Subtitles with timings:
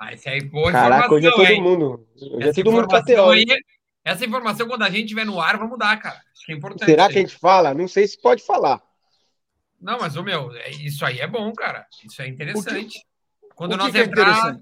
[0.00, 1.62] Ah, esse aí, boa Caraca, hoje é todo hein?
[1.62, 2.08] mundo.
[2.16, 3.44] Hoje é Essa todo mundo aí,
[4.02, 6.16] essa informação, quando a gente estiver no ar, vamos dar, cara.
[6.32, 6.86] Acho que é importante.
[6.86, 7.74] Será isso que a gente fala?
[7.74, 8.80] Não sei se pode falar.
[9.78, 11.86] Não, mas, ô meu, é- isso aí é bom, cara.
[12.02, 13.04] Isso é interessante.
[13.54, 14.58] Quando O que nós que é entrar.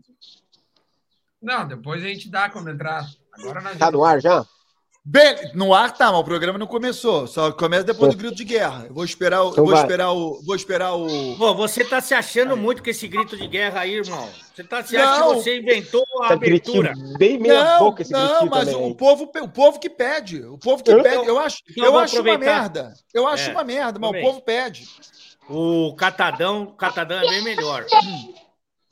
[1.41, 3.07] Não, depois a gente dá quando entrar.
[3.33, 3.79] Agora nós.
[3.79, 4.45] Tá no ar já?
[5.11, 7.27] Bem, no ar tá, mas o programa não começou.
[7.27, 8.85] Só começa depois do grito de guerra.
[8.89, 9.53] Eu vou esperar o.
[9.53, 9.83] Então vou vai.
[9.83, 10.43] esperar o.
[10.45, 11.35] Vou esperar o.
[11.39, 14.29] Pô, você tá se achando muito com esse grito de guerra aí, irmão.
[14.55, 16.93] Você tá se achando que você inventou a Tá abertura.
[17.19, 18.91] bem meia Não, boca esse não, mas também.
[18.91, 20.43] o povo, o povo que pede.
[20.45, 21.27] O povo que Eu- pede.
[21.27, 22.93] Eu acho, Então eu vou acho uma merda.
[23.15, 24.87] Eu acho É, uma merda, mas o povo pede.
[25.49, 27.87] O Catadão, o Catadão é bem melhor.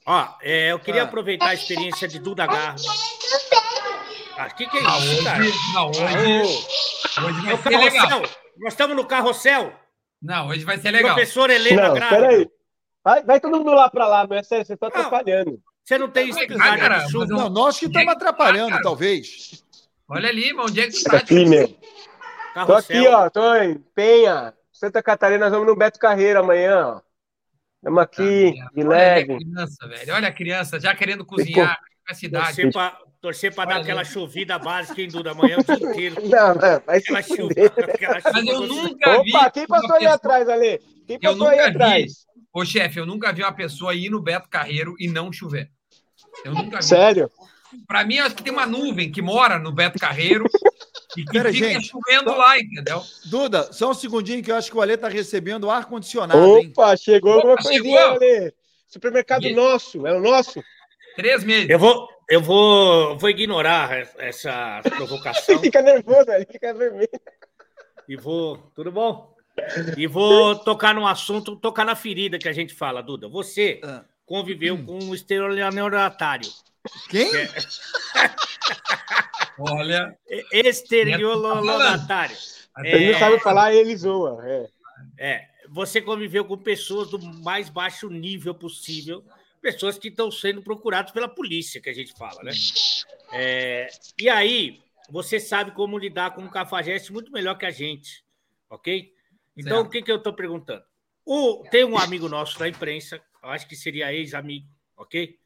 [0.07, 1.05] Ó, é, eu queria Ah.
[1.05, 2.79] aproveitar a experiência de Duda Garro.
[4.39, 5.41] Ah, que que é Ah, isso, cara?
[5.41, 8.23] hoje, não, hoje, Ô, hoje é o vai ser legal.
[8.59, 9.73] Nós estamos no carrossel.
[10.23, 11.15] Não, hoje vai ser legal.
[11.15, 12.21] Professora Helena Não, Grávida.
[12.21, 12.51] peraí.
[13.05, 15.59] Vai, vai todo mundo lá pra lá, é sério, vocês estão atrapalhando.
[15.85, 17.27] Você não tem cara, de chuva.
[17.29, 18.83] mas Não, nós que é estamos tá, atrapalhando, cara?
[18.83, 19.63] talvez.
[20.09, 21.17] Olha ali, irmão, onde é que tu Tá tá?
[21.19, 21.69] aqui, meu.
[22.67, 23.31] Tô aqui, ó.
[23.31, 25.45] Tô em Penha, Santa Catarina.
[25.45, 27.01] Nós vamos no Beto Carreiro amanhã, ó.
[27.77, 29.37] Estamos aqui, de Olha ali a leve.
[29.37, 30.15] criança, velho.
[30.15, 32.71] Olha a criança já querendo cozinhar na cidade.
[32.73, 36.17] Pra, torcer pra dar aquela chovida básica em Duda amanhã o dia inteiro.
[36.31, 37.53] Não, não, vai se Aquela chuva.
[37.93, 39.35] Aquela chuva Mas eu nunca vi.
[39.35, 40.81] Opa, quem passou aí pessoa- atrás, Ale?
[41.07, 41.75] Quem Eu passou aí nunca vi.
[41.77, 42.13] atrás?
[42.55, 45.69] Ô, chefe, eu nunca vi uma pessoa ir no Beto Carreiro e não chover.
[46.45, 46.85] Eu nunca vi.
[46.85, 47.29] Sério?
[47.89, 50.45] Pra mim, acho que tem uma nuvem que mora no Beto Carreiro
[51.17, 51.89] e que Pera, fica gente.
[51.89, 53.03] chovendo lá, entendeu?
[53.25, 56.69] Duda, só um segundinho que eu acho que o Ale tá recebendo ar-condicionado, hein?
[56.71, 57.99] Opa, chegou alguma coisinha, chegou.
[57.99, 58.55] Ale.
[58.87, 60.63] Supermercado E- nosso, é o nosso.
[61.17, 61.69] Três meses.
[61.69, 67.09] Eu vou, eu vou, vou ignorar essa provocação Fica nervoso, ele fica vermelho.
[68.09, 68.59] e vou.
[68.75, 69.35] Tudo bom?
[69.97, 73.29] E vou tocar num assunto, tocar na ferida que a gente fala, Duda.
[73.29, 74.05] Você Ah.
[74.27, 76.51] conviveu com um estelionatário.
[77.09, 77.31] Quem?
[79.59, 80.17] Olha.
[80.53, 82.37] Estelionatário.
[82.85, 83.19] Ele não É.
[83.19, 84.39] sabe falar, ele zoa.
[84.47, 84.67] É.
[85.19, 89.25] É, você conviveu com pessoas do mais baixo nível possível,
[89.61, 92.53] pessoas que estão sendo procuradas pela polícia, que a gente fala, né?
[93.33, 94.81] É, e aí,
[95.11, 98.25] você sabe como lidar com um cafajeste muito melhor que a gente,
[98.71, 99.13] ok?
[99.57, 99.87] Então, Certo.
[99.89, 100.85] o que, que eu estou perguntando?
[101.25, 105.37] O, tem um amigo nosso da imprensa, eu acho que seria ex-amigo, ok?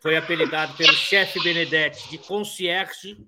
[0.00, 3.26] Foi apelidado pelo chefe Benedetti de concierge,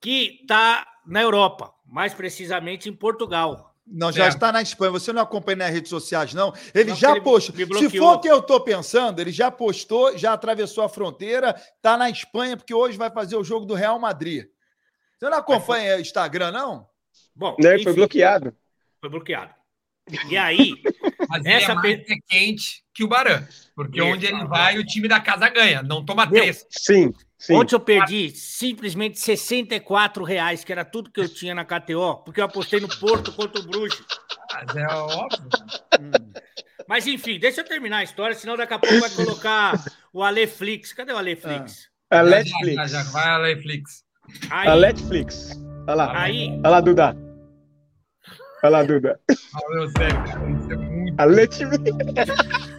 [0.00, 3.71] que está na Europa, mais precisamente em Portugal.
[3.94, 4.28] Não, já É.
[4.28, 4.90] está na Espanha.
[4.92, 6.52] Você não acompanha nas redes sociais, não?
[6.74, 7.54] Ele Não, já ele postou.
[7.54, 11.96] Se for o que eu estou pensando, ele já postou, já atravessou a fronteira, está
[11.96, 14.46] na Espanha, porque hoje vai fazer o jogo do Real Madrid.
[15.18, 16.86] Você não acompanha Instagram, não?
[17.36, 18.54] Bom, Né, enfim, Foi bloqueado.
[19.00, 19.52] Foi bloqueado.
[20.28, 20.72] E aí,
[21.28, 23.46] Mas Essa é mais pe- quente que o Barã.
[23.74, 24.08] Porque Isso.
[24.10, 25.82] onde ele vai, o time da casa ganha.
[25.82, 26.66] Não toma três.
[26.70, 27.54] Sim, sim.
[27.54, 32.40] ontem eu perdi simplesmente 64 reais, que era tudo que eu tinha na KTO, porque
[32.40, 34.02] eu apostei no Porto contra o Bruges.
[34.52, 35.50] Mas é óbvio.
[36.88, 39.82] Mas enfim, deixa eu terminar a história, senão daqui a pouco vai colocar
[40.12, 40.92] o Aleflix.
[40.92, 41.88] Cadê o Aleflix?
[42.10, 42.74] A Já, Netflix.
[42.74, 44.04] Já, já, vai a Netflix.
[44.50, 45.50] Aí, A Netflix.
[45.86, 46.22] Olha lá.
[46.22, 47.16] aí, Olha lá, Duda.
[48.62, 49.20] Olha lá, Duda.
[49.28, 51.20] Ah, meu, sério, cara, isso é muito.
[51.20, 51.82] A Netflix.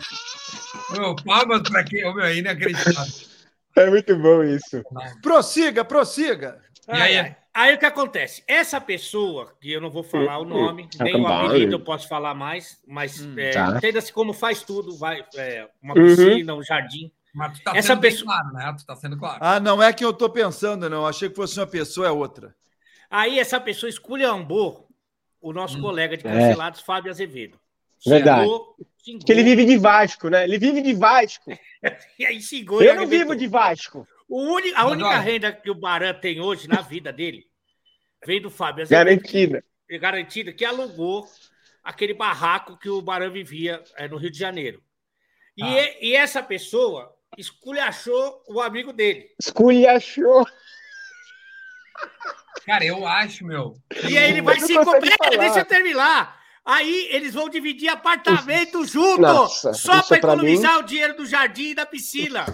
[0.92, 2.02] Meu, palmas pra quem.
[2.02, 3.33] Meu, é inacreditável.
[3.78, 4.84] É muito bom isso.
[5.22, 6.62] Prossiga, prossiga.
[6.88, 7.36] E aí?
[7.54, 8.44] Aí o que acontece?
[8.48, 12.08] Essa pessoa, que eu não vou falar o nome, Tá nem o apelido eu posso
[12.08, 13.76] falar mais, mas Hum, é, tá.
[13.78, 16.04] entenda-se como faz tudo, vai, é, uma Uhum.
[16.06, 17.12] piscina, um jardim.
[17.34, 18.76] Mas tu tá Essa sendo pessoa- claro, né?
[18.78, 19.38] Tu tá sendo claro.
[19.42, 21.06] Ah, não é quem eu estou pensando, não.
[21.06, 22.56] Achei que fosse uma pessoa, é outra.
[23.10, 24.88] Aí essa pessoa esculhambou
[25.42, 25.82] o nosso Hum.
[25.82, 26.32] colega de É.
[26.32, 27.60] cancelados, Fábio Azevedo.
[28.06, 28.48] Verdade.
[29.04, 30.44] Xingou, Porque ele vive de Vasco, né?
[30.46, 31.52] Ele vive de Vasco.
[32.18, 34.08] E aí xingou Eu não vivo de Vasco.
[34.30, 37.44] O uni- a única renda que o Baran tem hoje na vida dele
[38.26, 38.88] vem do Fábio.
[38.88, 39.64] Garantida.
[39.90, 41.28] que- garantida, que alugou
[41.84, 44.82] aquele barraco que o Barão vivia eh, no Rio de Janeiro.
[45.58, 45.68] E, Ah.
[45.82, 49.28] e- e essa pessoa esculachou o amigo dele.
[49.38, 50.46] Esculhachou.
[52.66, 53.76] Cara, eu acho, meu.
[54.10, 55.00] E aí ele vai não se falar.
[55.00, 56.42] Deixa eu terminar.
[56.66, 61.72] Aí eles vão dividir apartamento junto, Nossa, só para pra economizar o dinheiro do jardim
[61.72, 62.46] e da piscina.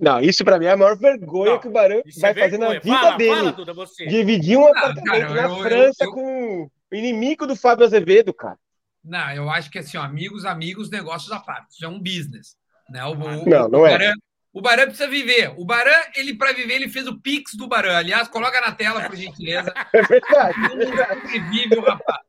[0.00, 2.34] Não, isso pra mim é a maior vergonha Não, que o Barão Isso vai é
[2.34, 2.80] fazer na vergonha.
[2.80, 3.34] vida Fala, dele.
[3.36, 4.06] fala, Duda, você.
[4.06, 7.84] Dividir um Ah, apartamento cara, na eu- eu- França eu- com o inimigo do Fábio
[7.84, 8.56] Azevedo, cara.
[9.04, 11.72] Não, eu acho que assim, ó, amigos, amigos, negócios à parte.
[11.72, 12.54] Isso é um business.
[12.88, 13.04] Né?
[13.04, 13.90] O, o- Não, não o é.
[13.98, 14.12] Baran,
[14.52, 15.52] o Baran precisa viver.
[15.56, 17.96] O Baran, ele, para viver, ele fez o Pix do Baran.
[17.96, 19.72] Aliás, coloca na tela, por gentileza.
[19.92, 20.54] É verdade.
[20.72, 22.20] Ele vive o rapaz.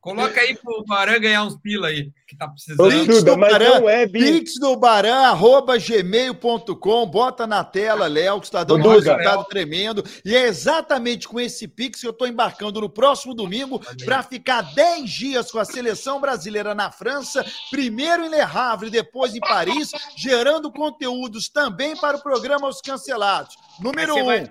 [0.00, 2.88] Coloca aí pro Baran ganhar uns pila aí, que tá precisando.
[2.88, 4.30] Pix do Baran, é business.
[4.30, 10.02] Pix do Baran, arroba gmail.com, bota na tela, Léo, que está dando um resultado tremendo.
[10.24, 14.62] E é exatamente com esse Pix que eu estou embarcando no próximo domingo para ficar
[14.62, 19.90] 10 dias com a seleção brasileira na França, primeiro em Le Havre, depois em Paris,
[20.16, 23.54] gerando conteúdos também para o programa Os Cancelados.
[23.80, 24.24] Número um.
[24.24, 24.50] vai-.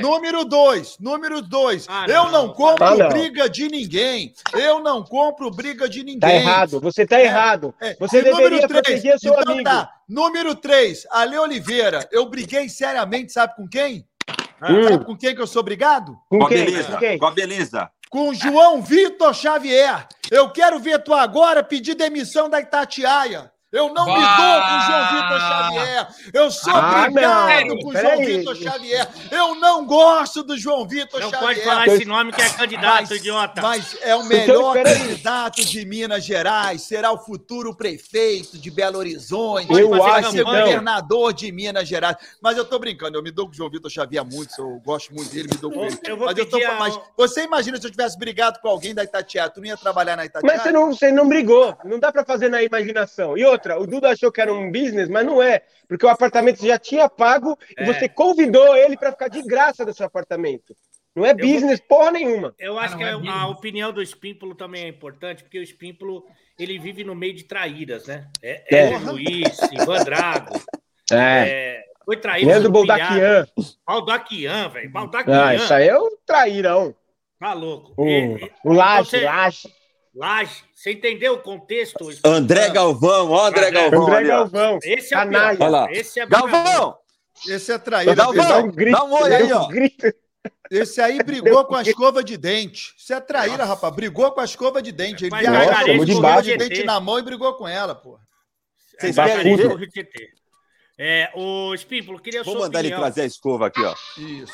[0.00, 1.86] Número dois, número dois.
[1.88, 2.30] Ah, eu não.
[2.46, 3.08] não compro Ah, não.
[3.08, 4.32] briga de ninguém.
[4.54, 6.20] Eu não compro briga de ninguém.
[6.20, 7.74] Tá errado, você tá errado.
[7.80, 9.68] É, Você e número deveria três, proteger seu então amigo.
[9.68, 9.90] Tá.
[10.08, 12.08] Número 3, Ale Oliveira.
[12.12, 14.06] Eu briguei seriamente, sabe com quem?
[14.62, 14.88] Hum.
[14.88, 16.16] Sabe com quem que eu sou brigado?
[16.28, 16.64] Com Com a quem?
[16.64, 16.92] beleza.
[16.92, 17.18] Com quem?
[17.18, 17.90] Com a beleza.
[18.10, 20.06] Com o João Vitor Xavier.
[20.30, 23.50] Eu quero ver tu agora pedir demissão da Itatiaia.
[23.72, 26.08] Eu não me dou com o João Vitor Xavier.
[26.34, 27.76] Eu sou Ah, brigado não.
[27.78, 27.96] com o.
[27.96, 29.08] João Vitor Xavier.
[29.30, 31.40] Eu não gosto do João Vitor Não Xavier.
[31.54, 33.62] pode falar esse nome que é candidato, idiota.
[33.62, 34.98] Mas é o melhor peraí.
[34.98, 40.40] candidato de Minas Gerais, será o futuro prefeito de Belo Horizonte, Eu vai acho, ser
[40.40, 40.52] então.
[40.52, 42.16] governador de Minas Gerais.
[42.42, 45.14] Mas eu tô brincando, eu me dou com o João Vitor Xavier muito, eu gosto
[45.14, 45.98] muito dele, me dou com Eu- ele.
[46.08, 48.92] eu vou Mas eu tô a- mas você imagina se eu tivesse brigado com alguém
[48.92, 50.54] da Itatiaia, tu não ia trabalhar na Itatiaia?
[50.56, 51.78] Mas você não, você não brigou.
[51.84, 53.36] Não dá pra fazer na imaginação.
[53.38, 55.62] E outra, o Duda achou que era um business, mas não é.
[55.88, 57.82] Porque o apartamento já tinha pago É.
[57.82, 60.74] e você convidou ele pra ficar de graça do seu apartamento.
[61.14, 62.54] Não é business porra nenhuma.
[62.58, 65.62] Eu acho Ah, que não é a, opinião do Espímpulo também é importante, porque o
[65.62, 66.24] Espímpulo
[66.58, 68.28] ele vive no meio de traíras, né?
[68.40, 68.92] É, É.
[68.92, 68.98] é.
[68.98, 70.54] Luiz, Ivan Drago,
[71.10, 71.16] É.
[71.16, 72.46] é, foi traído.
[72.48, 72.70] Leandro.
[72.70, 73.46] Boldaquian.
[73.86, 74.90] Baldaquian, velho.
[74.92, 75.44] Baldaquian.
[75.46, 76.94] Ah, isso aí é um trairão.
[77.40, 77.94] Tá louco.
[77.98, 79.68] Um, E- um laje, você- laje.
[80.14, 80.64] Laje.
[80.74, 82.08] Você entendeu o contexto?
[82.24, 84.24] André Galvão, ó, André Galvão André.
[84.24, 84.78] Galvão.
[84.82, 85.56] Esse é o Canalha.
[85.56, 85.66] pior.
[85.66, 85.92] Olha lá.
[85.92, 86.96] Esse é Galvão!
[87.48, 88.14] Esse é traíra.
[88.14, 88.48] Galvão!
[88.48, 88.96] Dá um grito.
[88.98, 89.66] Dá um oi aí, ó.
[89.68, 90.12] grito.
[90.70, 92.94] Esse aí brigou com a escova de dente.
[92.98, 93.94] Isso é traíra, rapaz.
[93.94, 95.24] Brigou com a escova de dente.
[95.26, 98.20] Ele viajou com a escova de dente na mão e brigou com ela, porra.
[98.98, 99.78] Vocês É, querem ver?
[100.98, 103.00] É, o Espímpulo, queria Vou sua mandar ele opinião.
[103.00, 103.94] trazer a escova aqui, ó.
[104.18, 104.52] Isso.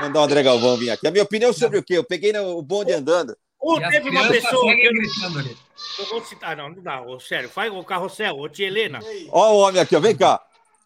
[0.00, 1.06] Mandar o André Galvão vir aqui.
[1.06, 1.94] A minha opinião sobre o quê?
[1.98, 3.36] Eu peguei o bonde andando.
[3.62, 4.62] Ou E teve uma pessoa.
[4.62, 5.56] seguem Eu, gritando ali.
[5.98, 7.00] eu vou citar, não, não dá.
[7.02, 9.00] ô, sério, faz o carrossel, ô tia Helena.
[9.30, 10.00] Ó o homem aqui, ó.
[10.00, 10.40] Vem cá.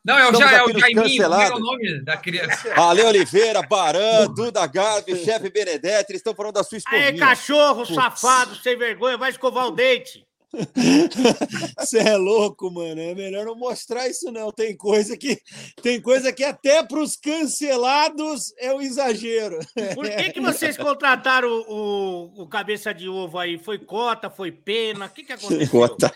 [0.04, 1.58] Não, é o, Estamos ja, é o nos Jaiminho, é cancelados.
[1.58, 2.72] o nome da criança?
[2.80, 7.06] Ale Oliveira, Baran, Duda Garbi, chefe Benedetti, eles estão falando da sua escovinha.
[7.06, 10.24] Aê, cachorro, safado, sem vergonha, vai escovar o dente.
[11.78, 13.00] Você é louco, mano.
[13.00, 14.50] É melhor não mostrar isso, não.
[14.50, 15.38] Tem coisa que
[15.82, 19.58] tem coisa que até para os cancelados é um exagero.
[19.94, 23.58] Por que, que vocês contrataram o, o, o cabeça de ovo aí?
[23.58, 25.06] Foi cota, foi pena?
[25.06, 25.68] O que, que aconteceu?
[25.68, 26.12] Conta.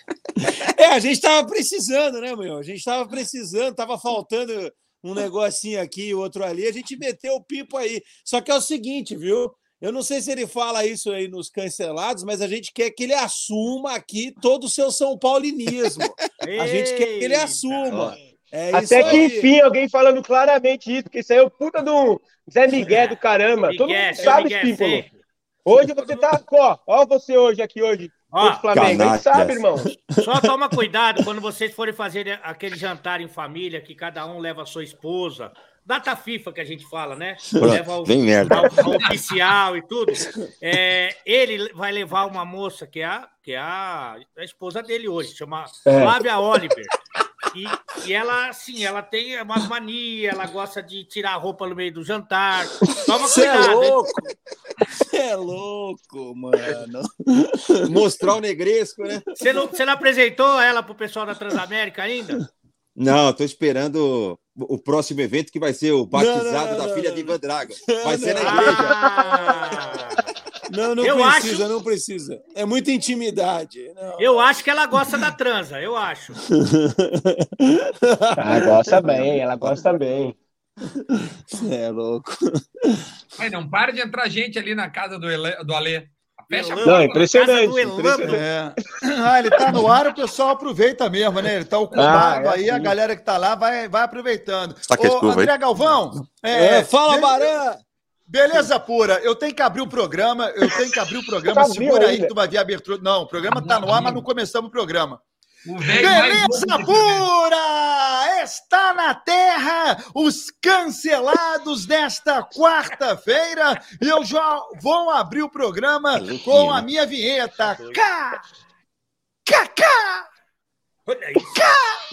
[0.77, 2.57] É, a gente tava precisando, né, meu?
[2.57, 4.73] A gente tava precisando, tava faltando
[5.03, 6.67] um negocinho aqui outro ali.
[6.67, 8.03] A gente meteu o pipo aí.
[8.25, 9.51] Só que é o seguinte, viu?
[9.81, 13.05] Eu não sei se ele fala isso aí nos cancelados, mas a gente quer que
[13.05, 16.05] ele assuma aqui todo o seu São Paulinismo.
[16.61, 18.15] A gente quer que ele assuma.
[18.53, 19.27] É isso Até que aí.
[19.27, 22.21] enfim, alguém falando claramente isso, porque isso aí é o puta do
[22.53, 23.71] Zé Miguel do caramba.
[23.77, 25.21] Todo Miguel, mundo seu sabe, Miguel sempre.
[25.65, 28.81] Hoje você tá, ó, ó você hoje aqui hoje, Ó, o Flamengo.
[28.81, 29.23] A gente canalhas.
[29.23, 29.77] sabe, irmão.
[30.25, 34.63] Só toma cuidado quando vocês forem fazer aquele jantar em família, que cada um leva
[34.63, 35.53] a sua esposa.
[35.85, 37.37] Data FIFA que a gente fala, né?
[37.53, 38.57] Leva o, Vem merda.
[38.57, 40.13] a- a oficial e tudo.
[40.63, 45.09] É, ele vai levar uma moça que é a, que é a, a esposa dele
[45.09, 46.01] hoje, chama É.
[46.03, 46.85] Flávia Oliver.
[47.57, 47.65] E,
[48.09, 51.93] e ela, assim, ela tem umas manias, ela gosta de tirar a roupa no meio
[51.93, 52.65] do jantar.
[53.07, 53.83] Toma Você é cuidado.
[53.83, 53.91] hein?
[53.91, 54.11] louco.
[54.23, 54.60] Você
[55.21, 57.03] é louco, mano.
[57.91, 59.21] Mostrar o negresco, né?
[59.37, 62.49] Você não, você não apresentou ela pro pessoal da Transamérica ainda?
[62.97, 66.95] Não, tô esperando o próximo evento que vai ser o batizado Não, não, da não,
[66.95, 67.15] filha não.
[67.15, 67.73] de Ivan Drago.
[68.05, 68.53] Vai ser na não.
[68.53, 68.77] igreja.
[68.81, 69.93] Ah,
[70.73, 72.43] Não, não Eu precisa, acho- não precisa.
[72.55, 73.91] É muita intimidade.
[73.95, 74.21] Não.
[74.21, 76.33] eu acho que ela gosta da transa, eu acho.
[78.37, 80.35] Ah, gosta bem, ela gosta bem.
[81.47, 82.37] Você é louco.
[83.39, 86.07] Ai, não para de entrar gente ali na casa do, Ele, do Alê.
[86.49, 86.91] Fecha a Não, porta.
[86.99, 87.53] Não, impressionante.
[87.61, 88.01] Casa do Elano.
[88.01, 88.35] impressionante.
[88.43, 88.75] É.
[89.25, 91.57] Ah, ele tá no ar, o pessoal aproveita mesmo, né?
[91.57, 92.83] Ele tá ocupado Ah, é aí, a assim.
[92.83, 94.75] galera que tá lá vai, vai aproveitando.
[94.75, 95.43] Tá Ô, escova aí?
[95.43, 97.77] André Galvão, É, é, fala, be- Baran!
[98.27, 99.21] beleza pura.
[99.23, 101.61] Eu tenho que abrir o programa, eu tenho que abrir o programa.
[101.63, 102.23] Tá Segura aí ainda.
[102.23, 102.99] que tu vai ver a abertura.
[103.01, 105.21] Não, o programa tá no ar, mas não começamos o programa.
[105.65, 108.43] Beleza pura!
[108.43, 116.71] Está na terra os cancelados desta quarta-feira e eu já vou abrir o programa com
[116.71, 117.77] a minha vinheta.
[117.93, 118.43] K!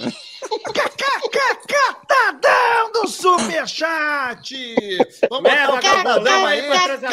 [0.03, 0.17] Isso.
[0.73, 1.75] KKKK
[2.07, 4.55] tá dando super superchat!
[5.29, 6.61] Vamos botar o Cafadão leva aí,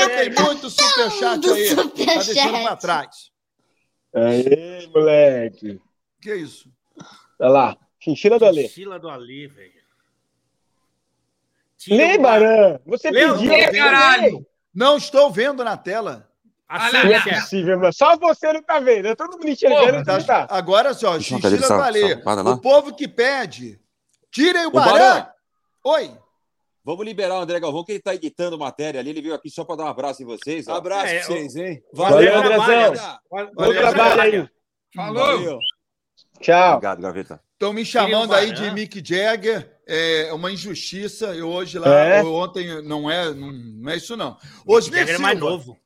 [0.09, 1.77] tem muito superchat Do aí.
[1.77, 1.83] Tá
[2.23, 3.31] deixando pra trás.
[4.15, 5.81] Aê, moleque.
[6.25, 6.71] Que isso?
[7.39, 7.77] Olha lá.
[8.01, 8.63] Chinchila do Alê.
[8.63, 9.73] Mochila do Ali, velho.
[11.89, 12.81] Lê, o- Baran.
[12.87, 13.51] Você Lê, pediu.
[13.51, 14.47] Lê, caralho.
[14.75, 16.27] Não estou vendo na tela.
[16.67, 17.93] Assine, Não é possível, mano.
[17.93, 19.07] Só você não tá vendo.
[19.09, 20.03] É todo mundo enxergando.
[20.03, 20.47] Não tá.
[20.51, 22.03] Agora só, Valê.
[22.05, 22.55] essa parada lá.
[22.55, 23.79] O povo que pede.
[24.31, 24.91] Tirem o Barã.
[24.93, 25.29] Barã.
[25.85, 26.11] Oi.
[26.83, 29.11] Vamos liberar o André Galvão, que ele tá editando matéria ali.
[29.11, 30.67] Ele veio aqui só para dar um abraço em vocês.
[30.69, 30.75] ó.
[30.77, 31.83] Abraço É, pra vocês, hein?
[31.93, 33.19] Valeu, Valeu, Andrezão.
[33.55, 34.49] Valeu, trabalho aí.
[34.95, 35.23] Falou.
[35.27, 35.59] Valeu.
[36.41, 36.73] Tchau.
[36.77, 37.41] Obrigado, Gaveta.
[37.53, 38.71] Estão me chamando aí de.
[38.71, 39.73] Mick Jagger.
[39.87, 41.27] É uma injustiça.
[41.35, 42.21] Eu hoje lá, É?
[42.21, 44.37] eu ontem, não é, não, não é isso não.
[44.67, 45.51] Osmir Jagger é mais Silva.
[45.53, 45.79] novo.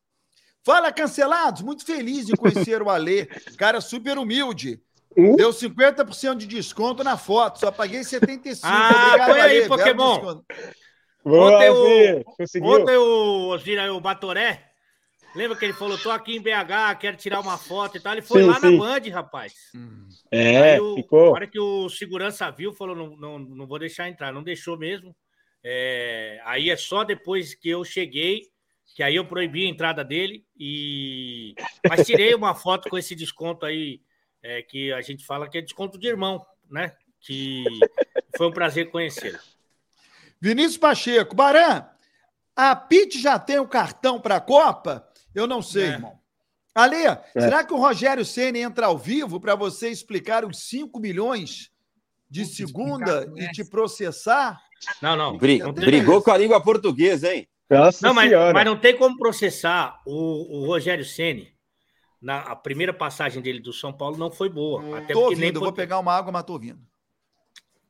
[0.65, 1.63] Fala, cancelados.
[1.63, 3.27] Muito feliz em conhecer o Alê.
[3.57, 4.81] Cara super humilde.
[5.17, 5.35] Uh.
[5.37, 7.59] Deu 50% de desconto na foto.
[7.59, 8.67] Só paguei 75.
[8.71, 10.15] Ah, põe aí, Pokémon.
[10.15, 10.45] desconto.
[11.25, 12.25] Boa, Ontem o-?
[12.65, 14.68] Ontem o Osir aí, o Batoré,
[15.35, 18.13] lembra que ele falou, tô aqui em BH, quero tirar uma foto e tal.
[18.13, 18.77] Ele foi Sim, lá sim.
[18.77, 19.55] na Band, rapaz.
[20.31, 21.29] É, Aí o- ficou.
[21.29, 24.33] A hora que o segurança viu, falou, não, não, não vou deixar entrar.
[24.33, 25.15] Não deixou mesmo.
[25.63, 28.43] É, aí é só depois que eu cheguei,
[28.95, 30.45] que aí eu proibi a entrada dele.
[30.59, 31.55] E...
[31.89, 34.01] Mas tirei uma foto com esse desconto aí,
[34.43, 36.95] é, que a gente fala que é desconto de irmão, né?
[37.21, 37.65] Que
[38.37, 39.39] foi um prazer conhecê-lo.
[40.41, 41.35] Vinícius Pacheco.
[41.35, 41.85] Baran,
[42.55, 45.08] a Pete já tem o cartão para a Copa?
[45.35, 45.89] Eu não sei, É.
[45.89, 46.19] irmão.
[46.75, 46.97] Ale,
[47.33, 51.71] será que o Rogério Ceni entra ao vivo para você explicar os 5 milhões
[52.31, 54.61] de Putz, segunda explicar, e te processar?
[55.03, 55.37] Não, não.
[55.37, 57.49] Bri- não Brigou com a língua portuguesa, hein?
[57.69, 61.53] Nossa Não, mas, mas não tem como processar o, o Rogério Ceni.
[62.23, 64.81] Na a primeira passagem dele do São Paulo não foi boa.
[64.99, 66.81] Até tô porque ouvindo, nem eu vou pegar uma água, mas tô ouvindo.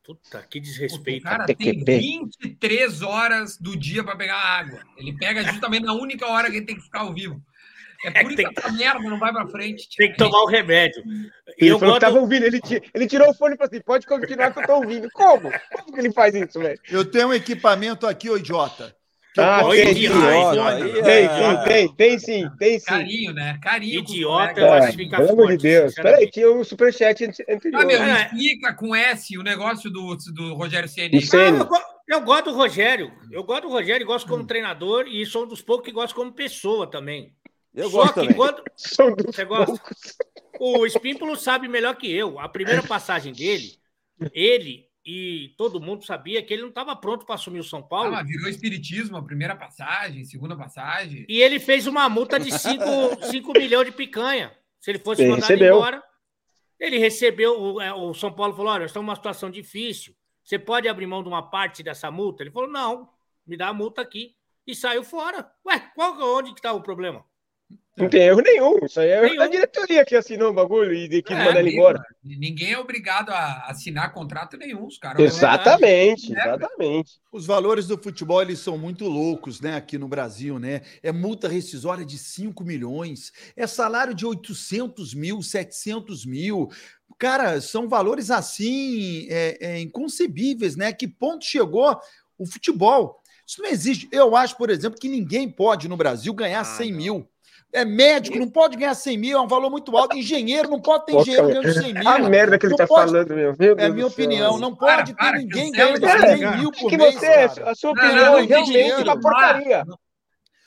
[0.09, 1.23] Puta, que O desrespeito.
[1.23, 1.99] cara Tem tem que ver.
[1.99, 4.79] 23 horas do dia para pegar água.
[4.97, 7.39] Ele pega justamente na única hora que ele tem que ficar ao vivo.
[8.03, 9.87] É por isso Tem que essa merda não vai para frente.
[9.95, 11.03] Tem que tomar o remédio.
[11.05, 12.17] E Ele eu falou gosto.
[12.17, 12.43] ouvindo.
[12.45, 12.59] Ele,
[12.91, 15.07] ele tirou o fone e falou assim: pode continuar que eu tô ouvindo.
[15.11, 15.51] Como?
[15.71, 16.79] Como que ele faz isso, velho?
[16.89, 18.95] Eu tenho um equipamento aqui, ô idiota.
[19.37, 21.03] Ah, tem, ouvir tem, tem.
[21.03, 22.85] Tem, sim, tem, tem sim, tem sim.
[22.85, 23.59] Carinho, né?
[23.61, 23.99] Carinho.
[23.99, 25.93] Idiota, eu acho que fica pelo amor de Deus.
[25.93, 27.81] Peraí, tinha o superchat ante- anterior.
[27.81, 28.23] Ah, meu, É.
[28.25, 31.19] explica com S o negócio do, do Rogério Ceni.
[31.33, 33.11] Ah, eu, go- eu gosto do Rogério.
[33.31, 34.29] Eu gosto do Rogério, gosto Hum.
[34.29, 37.31] como treinador e sou um dos poucos que gosto como pessoa também.
[37.73, 38.35] Eu Só gosto que também.
[38.35, 40.15] quando São dos você gosta, poucos.
[40.59, 42.39] o Espímpolo sabe melhor que eu.
[42.39, 43.73] A primeira passagem dele,
[44.33, 47.83] ele e todo mundo sabia que ele não estava pronto para assumir o São Ah,
[47.83, 48.11] Paulo.
[48.11, 51.25] mas virou espiritismo a primeira passagem, segunda passagem.
[51.27, 54.55] E ele fez uma multa de 5 milhões de picanha.
[54.79, 55.75] Se ele fosse Ele mandado recebeu.
[55.77, 56.03] embora,
[56.79, 57.59] ele recebeu.
[57.59, 60.13] O, é, o São Paulo falou: olha, nós estamos numa situação difícil.
[60.43, 62.43] Você pode abrir mão de uma parte dessa multa?
[62.43, 63.09] Ele falou: não,
[63.47, 64.35] me dá a multa aqui.
[64.67, 65.49] E saiu fora.
[65.65, 67.25] Ué, qual, onde que está o problema?
[67.97, 68.77] Não tem erro nenhum.
[68.85, 69.35] Isso aí é Nenhum.
[69.35, 72.01] da diretoria que assinou o bagulho e de- quis É, mandar ele embora.
[72.23, 75.21] Ninguém é obrigado a assinar contrato nenhum, os caras.
[75.21, 77.19] Exatamente, É, exatamente.
[77.29, 79.75] Os valores do futebol eles são muito loucos, né?
[79.75, 80.81] Aqui no Brasil, né?
[81.03, 86.69] É multa rescisória de 5 milhões, é salário de 800 mil, 700 mil.
[87.17, 90.93] Cara, são valores assim é, é, inconcebíveis, né?
[90.93, 91.99] Que ponto chegou
[92.37, 93.19] o futebol?
[93.45, 94.07] Isso não existe.
[94.09, 96.97] Eu acho, por exemplo, que ninguém pode no Brasil ganhar Ah, 100 não.
[96.97, 97.28] mil.
[97.71, 100.17] É médico, não pode ganhar 100 mil, é um valor muito alto.
[100.17, 102.09] Engenheiro não pode ter engenheiro cara, ganhando 100 mil.
[102.09, 103.55] A merda que ele Não tá pode- falando, meu.
[103.59, 104.57] Meu É a minha opinião.
[104.57, 106.57] Não Para, pode ter para, ninguém cancela ganhando esse 100 cara.
[106.57, 107.71] mil É por que mês, você, cara.
[107.71, 109.83] a sua Não, opinião não, é não tem realmente uma porcaria.
[109.83, 109.97] O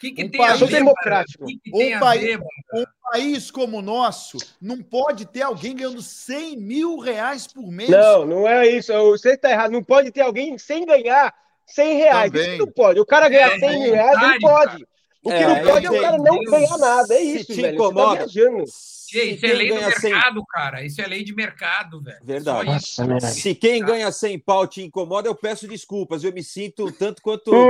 [0.01, 1.47] que, que Um tem a país ver, democrático.
[1.47, 1.61] Que,
[1.97, 2.39] Um país- ver,
[2.75, 7.89] Um país como o nosso não pode ter alguém ganhando 100 mil reais por mês.
[7.91, 8.93] Não, não é isso.
[9.11, 9.73] Você tá errado.
[9.73, 11.35] Não pode ter alguém sem ganhar
[11.67, 12.31] 100 reais.
[12.31, 12.49] Também.
[12.57, 13.01] Isso não pode.
[13.01, 14.87] O cara ganhar É, 100 mil é reais, verdade, ele pode.
[15.25, 17.15] O que É, não pode é o cara não ganhar nada.
[17.15, 17.75] É Se isso, te velho.
[17.75, 18.11] incomoda.
[18.11, 18.65] Você tá viajando.
[18.65, 20.85] Isso é quem lei do mercado, cara.
[20.85, 22.19] Isso é lei de mercado, velho.
[22.25, 22.67] Verdade.
[23.07, 26.25] Nossa, Se quem ganha 100 pau te incomoda, eu peço desculpas.
[26.25, 27.53] Eu me sinto tanto quanto.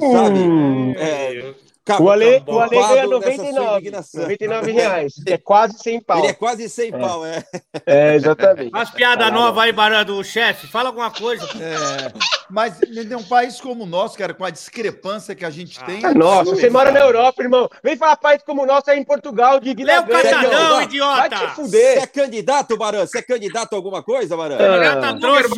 [0.00, 0.10] Hum.
[0.10, 0.38] Sabe?
[0.98, 1.54] É,
[1.98, 4.20] O Ale, o Ale ganha dessa sua 99, indignação.
[4.22, 5.14] 99 reais.
[5.26, 6.18] É quase 100 pau.
[6.20, 7.42] Ele é quase 100 pau, é.
[7.84, 8.70] É, exatamente.
[8.72, 10.68] As piadas novas aí, Barão, do chefe.
[10.68, 11.44] Fala alguma coisa.
[11.60, 12.12] É,
[12.48, 15.84] mas em um país como o nosso, cara, com a discrepância que a gente Ah.
[15.86, 16.04] tem.
[16.04, 17.68] Ah, Nossa, você mora na Europa, irmão.
[17.82, 20.06] Vem falar país como o nosso aí em Portugal, de Vila Lê o.
[20.06, 21.28] Catadão, Vai idiota.
[21.30, 21.98] te Você fuder.
[22.02, 23.00] é candidato, Barão?
[23.04, 24.56] Você é candidato a alguma coisa, Barão?
[24.60, 24.72] Ah.
[24.72, 25.48] Olha, tá trouxa.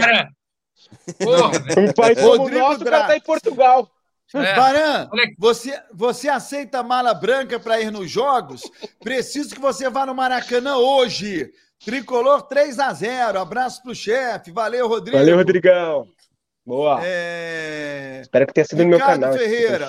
[1.18, 1.64] trouxa.
[1.78, 3.88] Um país como o nosso, o cara tá em Portugal.
[4.32, 4.56] É.
[4.56, 8.62] Baran, você, você aceita mala branca para ir nos jogos?
[9.00, 11.52] Preciso que você vá no Maracanã hoje.
[11.84, 14.50] Tricolor 3 a 0 Abraço pro chefe.
[14.50, 15.18] Valeu, Rodrigo.
[15.18, 16.08] Valeu, Rodrigão.
[16.64, 17.00] Boa.
[17.04, 18.20] É...
[18.22, 19.38] Espero que tenha sido no meu Ricardo canal.
[19.38, 19.88] Ferreira.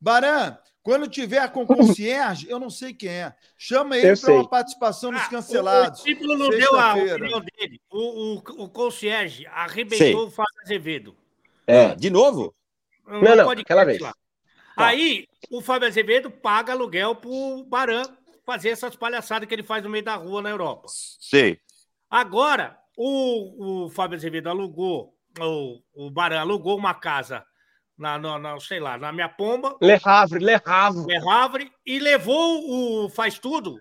[0.00, 3.34] Baran, quando tiver com o concierge, eu não sei quem é.
[3.56, 4.48] Chama ele para uma sei.
[4.48, 6.00] participação nos Ah, cancelados.
[6.00, 7.80] O, o Título não deu a opinião dele.
[7.90, 11.14] O, o, o concierge arrebentou o Fábio Azevedo.
[11.66, 11.94] É.
[11.94, 12.52] De novo?
[13.06, 14.00] Não, não, podcast aquela vez.
[14.00, 14.12] lá.
[14.76, 14.86] Tá.
[14.86, 18.02] Aí, o Fábio Azevedo paga aluguel pro Baran
[18.46, 20.86] fazer essas palhaçadas que ele faz no meio da rua na Europa.
[20.88, 21.58] Sei.
[22.10, 27.44] Agora, o, o Fábio Azevedo alugou, o, o Baran alugou uma casa
[27.98, 31.06] na, na, na- sei lá, na minha pomba, Le Havre, Le Havre.
[31.06, 33.78] Le Havre, e levou o Faz Tudo,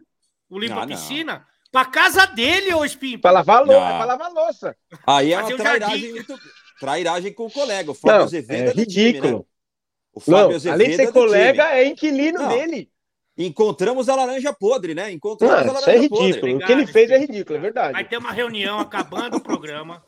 [0.50, 0.88] o Limpa Ah, não.
[0.88, 3.20] Piscina, pra casa dele, ô Espinho.
[3.20, 4.76] Pra lavar, lou é lavar louça.
[5.08, 5.80] Aí é Fazer uma o jardim.
[5.80, 6.40] trairagem, muito...
[6.82, 7.92] trairagem com o colega.
[7.92, 9.38] O Fábio Não, Azevedo é do time, ridículo.
[9.38, 9.44] né?
[10.14, 11.76] O Fábio Não, Azevedo além de é ser do colega, time.
[11.78, 12.50] é inquilino Não.
[12.50, 12.90] dele.
[13.38, 15.12] Encontramos a laranja podre, né?
[15.12, 16.26] Encontramos a Não, laranja isso é podre.
[16.28, 16.56] ridículo.
[16.58, 18.10] o que ele fez é ridículo, é Vai verdade.
[18.10, 20.04] ter uma reunião acabando o programa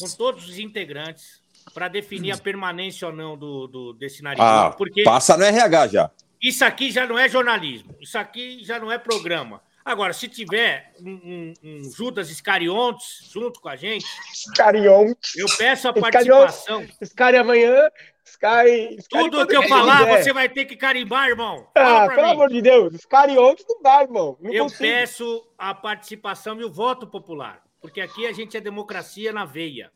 [0.00, 1.40] com todos os integrantes
[1.74, 4.40] para definir a permanência ou não do, do, desse nariz.
[4.42, 6.10] Ah, porque passa no RH já.
[6.42, 9.60] isso aqui já não é jornalismo, isso aqui já não é programa.
[9.86, 15.38] Agora, se tiver um, um- um Judas Iscariontes junto com a gente, Escarionte.
[15.38, 16.56] eu peço a Iscariontes.
[16.56, 16.86] participação.
[17.00, 17.88] Sky amanhã.
[18.24, 18.96] Sky.
[18.98, 20.22] Sky Tudo quando que eu falar, quiser.
[20.24, 21.68] você vai ter que carimbar, irmão.
[21.72, 22.32] Fala Ah, pelo mim.
[22.32, 22.94] amor de Deus.
[22.94, 24.36] Escarionte não dá, irmão.
[24.40, 24.80] Não Eu consigo.
[24.82, 29.92] peço a participação e o voto popular, porque aqui a gente é democracia na veia.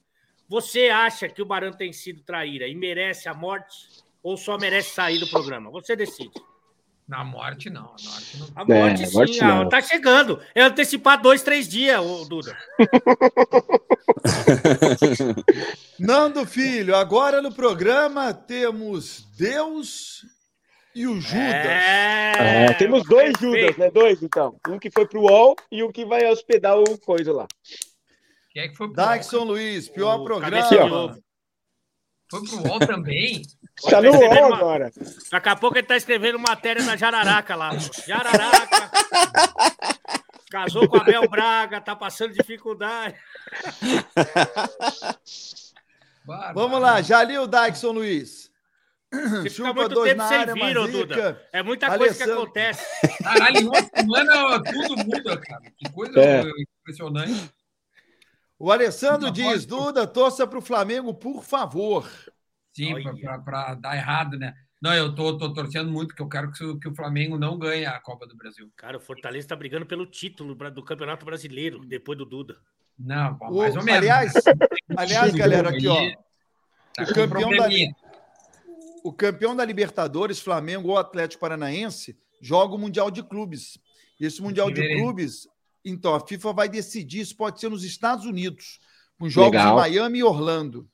[0.48, 3.74] Você acha que o Barão tem sido traíra e merece a morte
[4.22, 5.68] ou só merece sair do programa?
[5.72, 6.30] Você decide.
[7.10, 7.86] Na morte, não.
[7.86, 8.46] A morte não.
[8.54, 9.68] A morte, É, sim, morte ah, não.
[9.68, 10.40] tá chegando.
[10.54, 12.56] É antecipar dois, três dias, ô, Duda.
[15.98, 20.24] Nando Filho, agora no programa temos Deus
[20.94, 21.42] e o Judas.
[21.42, 23.32] É, É, temos dois.
[23.40, 23.90] Judas, né?
[23.90, 24.56] Dois, então.
[24.68, 27.48] Um que foi pro UOL e um que vai hospedar o coisa lá.
[28.52, 31.18] Quem é que foi pro Daxon Luiz, pior O programa.
[32.30, 33.42] Foi pro UOL também?
[33.88, 34.92] Tá no UOL uma- agora.
[35.30, 37.70] Daqui a pouco ele tá escrevendo matéria na Jararaca lá.
[38.06, 38.90] Jararaca.
[40.50, 43.14] Casou com a Bel Braga, tá passando dificuldade.
[46.54, 48.50] Vamos lá, já li o Daxon Luiz.
[49.12, 50.86] Você fica Chupa muito dois tempo sem vir, ô.
[50.86, 51.48] Duda.
[51.52, 52.42] É muita coisa que Alessandro.
[52.44, 52.86] acontece.
[53.22, 55.62] Caralho, em uma semana tudo muda, cara.
[55.76, 56.44] Que coisa É.
[56.80, 57.50] impressionante.
[58.56, 59.66] O Alessandro Não, diz: pode.
[59.66, 62.08] Duda, torça para o Flamengo, por favor.
[62.84, 62.94] Sim,
[63.44, 64.54] para dar errado, né?
[64.80, 67.58] Não, eu tô, tô torcendo muito, que eu quero que, o- que o Flamengo não
[67.58, 68.70] ganhe a Copa do Brasil.
[68.76, 72.56] Cara, o Fortaleza tá brigando pelo título do Campeonato Brasileiro, depois do Duda.
[72.98, 74.00] Não, bom, mais ou menos.
[74.00, 74.32] aliás,
[74.96, 76.12] aliás, galera, aqui, ó.
[76.94, 77.68] Tá o campeão da-.
[79.02, 83.78] O campeão da Libertadores, Flamengo ou Atlético Paranaense, joga o Mundial de Clubes.
[84.18, 84.96] Esse Mundial de.
[84.96, 85.46] Clubes,
[85.84, 88.80] então, a FIFA vai decidir se pode ser nos Estados Unidos,
[89.18, 89.72] com jogos Legal.
[89.72, 90.88] em Miami e Orlando.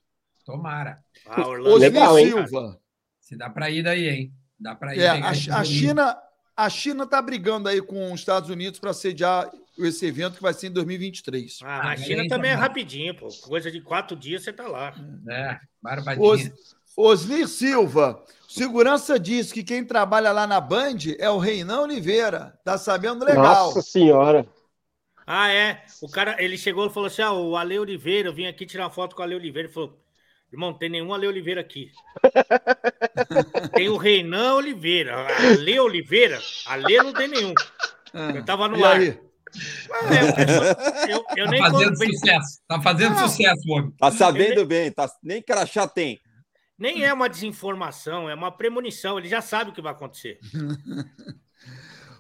[0.47, 0.99] Tomara.
[1.27, 1.75] Ah, Orlando.
[1.75, 2.31] Osni Legal, hein?
[2.31, 2.81] Silva.
[3.21, 4.33] Se dá para ir daí, hein?
[4.59, 5.01] Dá para ir.
[5.01, 5.65] É, a, a.
[5.65, 6.17] China
[6.57, 10.55] a China está brigando aí com os Estados Unidos para sediar esse evento que vai
[10.55, 11.59] ser em 2023.
[11.63, 13.29] Ah, Ah, China também é rapidinho, pô.
[13.43, 14.95] Coisa de quatro dias você tá lá.
[15.29, 16.27] É, barbadinha.
[16.27, 22.59] Os, Osnir Silva, segurança diz que quem trabalha lá na Band é o Reinão Oliveira.
[22.65, 23.67] Tá sabendo legal.
[23.67, 24.47] Nossa senhora.
[25.27, 25.85] Ah, é.
[26.01, 28.89] O cara, ele chegou e falou assim: ah, o Ale Oliveira, eu vim aqui tirar
[28.89, 29.69] foto com o Ale Oliveira.
[29.69, 29.99] Ele falou:
[30.53, 31.91] irmão, não tem nenhum Ale Oliveira aqui.
[33.75, 35.27] tem o Reinan Oliveira.
[35.39, 36.41] Ale Oliveira?
[36.67, 37.55] Ale não tem nenhum.
[38.13, 38.97] Ah, Eu tava no ar.
[38.97, 39.19] aí?
[39.91, 40.15] Ah,
[41.09, 42.61] eu, eu- eu Tá nem fazendo sucesso.
[42.69, 43.91] Tá fazendo sucesso, homem.
[43.99, 45.09] Tá sabendo bem, tá...
[45.23, 46.21] nem crachá tem.
[46.79, 49.19] Nem é uma desinformação, é uma premonição.
[49.19, 50.39] Ele já sabe o que vai acontecer.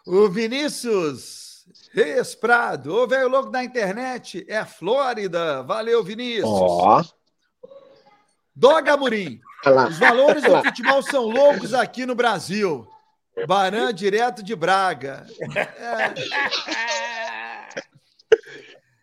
[0.08, 5.64] O Vinícius Reis Prado, o velho louco da internet é Flórida.
[5.64, 6.46] Valeu, Vinícius.
[6.48, 7.02] Ó.
[8.56, 9.86] Doga Amorim, lá.
[9.88, 12.88] os valores do futebol são loucos aqui no Brasil.
[13.46, 15.26] Baran direto de Braga.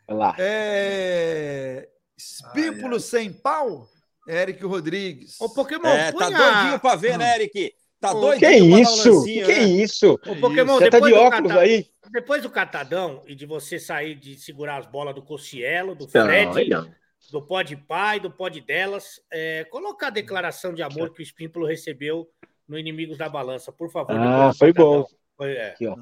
[0.07, 0.35] Olha lá.
[0.39, 1.87] É...
[2.17, 3.87] Espípulo sem pau?
[4.27, 5.39] Eric Rodrigues.
[5.39, 7.73] Ô, Pokémon, É, tá doidinho pra ver, né, Eric?
[7.99, 9.23] Tá Ô, doidinho Que pra dar isso?
[9.25, 9.59] Que né?
[9.63, 10.13] isso?
[10.25, 11.85] Ô, Pokémon, Você tá de óculos cata- aí?
[12.11, 16.25] Depois do catadão e de você sair de segurar as bolas do Cossielo, do Não,
[16.25, 16.89] Fred, aí não.
[17.31, 21.65] Do Pod Pai, do Pod Delas, é, colocar a declaração de amor que o Espímpulo
[21.65, 22.29] recebeu
[22.67, 24.15] no Inimigos da Balança, por favor.
[24.15, 25.05] Ah, foi bom.
[25.35, 25.69] Foi, é.
[25.71, 25.95] Aqui, ó.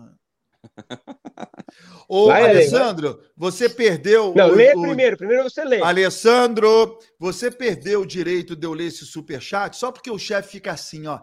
[2.07, 4.33] Ô, Vai, Ale, Alessandro, você perdeu.
[4.35, 5.17] Não, o- lê o- primeiro.
[5.17, 5.81] Primeiro você lê.
[5.81, 10.71] Alessandro, você perdeu o direito de eu ler esse superchat só porque o chefe fica
[10.71, 11.21] assim, ó.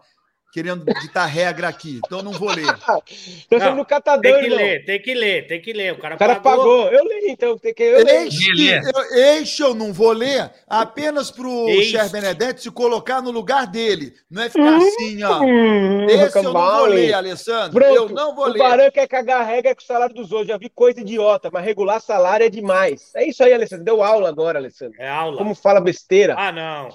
[0.52, 2.64] Querendo ditar regra aqui, então não vou ler.
[2.66, 3.02] Nós
[3.52, 4.58] estamos no catador, Tem que irmão.
[4.58, 5.92] ler, tem que ler, tem que ler.
[5.92, 6.88] O cara, O cara pagou.
[6.88, 7.58] Eu leio, então.
[7.58, 7.82] Tem que...
[7.82, 8.28] Eu leio.
[8.56, 9.44] Lê, lê.
[9.60, 11.92] eu, não vou ler apenas pro Este.
[11.92, 14.14] Cher Benedetti se colocar no lugar dele.
[14.30, 15.40] Não é ficar assim, ó.
[15.42, 17.72] Hum, Esse eu não vou ler, Alessandro.
[17.72, 18.58] Pronto, eu não vou o ler.
[18.58, 20.48] Barão quer cagar a regra com o salário dos outros.
[20.48, 23.10] Já vi coisa idiota, mas regular salário é demais.
[23.14, 23.84] É isso aí, Alessandro.
[23.84, 24.96] Deu aula agora, Alessandro.
[24.98, 25.36] É aula.
[25.36, 26.34] Como fala besteira.
[26.38, 26.88] Ah, não.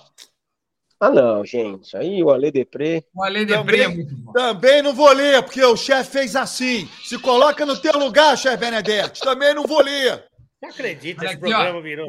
[1.05, 1.95] Ah, não, gente.
[1.97, 3.03] Aí o Ale Depré.
[3.13, 4.31] O Ale Debré é muito bom.
[4.31, 6.87] Também não vou ler, porque o chefe fez assim.
[7.03, 9.19] Se coloca no teu lugar, chefe Benedetti.
[9.21, 10.23] Também não vou ler.
[10.61, 11.81] Não acredita, Olha esse aqui, programa ó.
[11.81, 12.07] virou.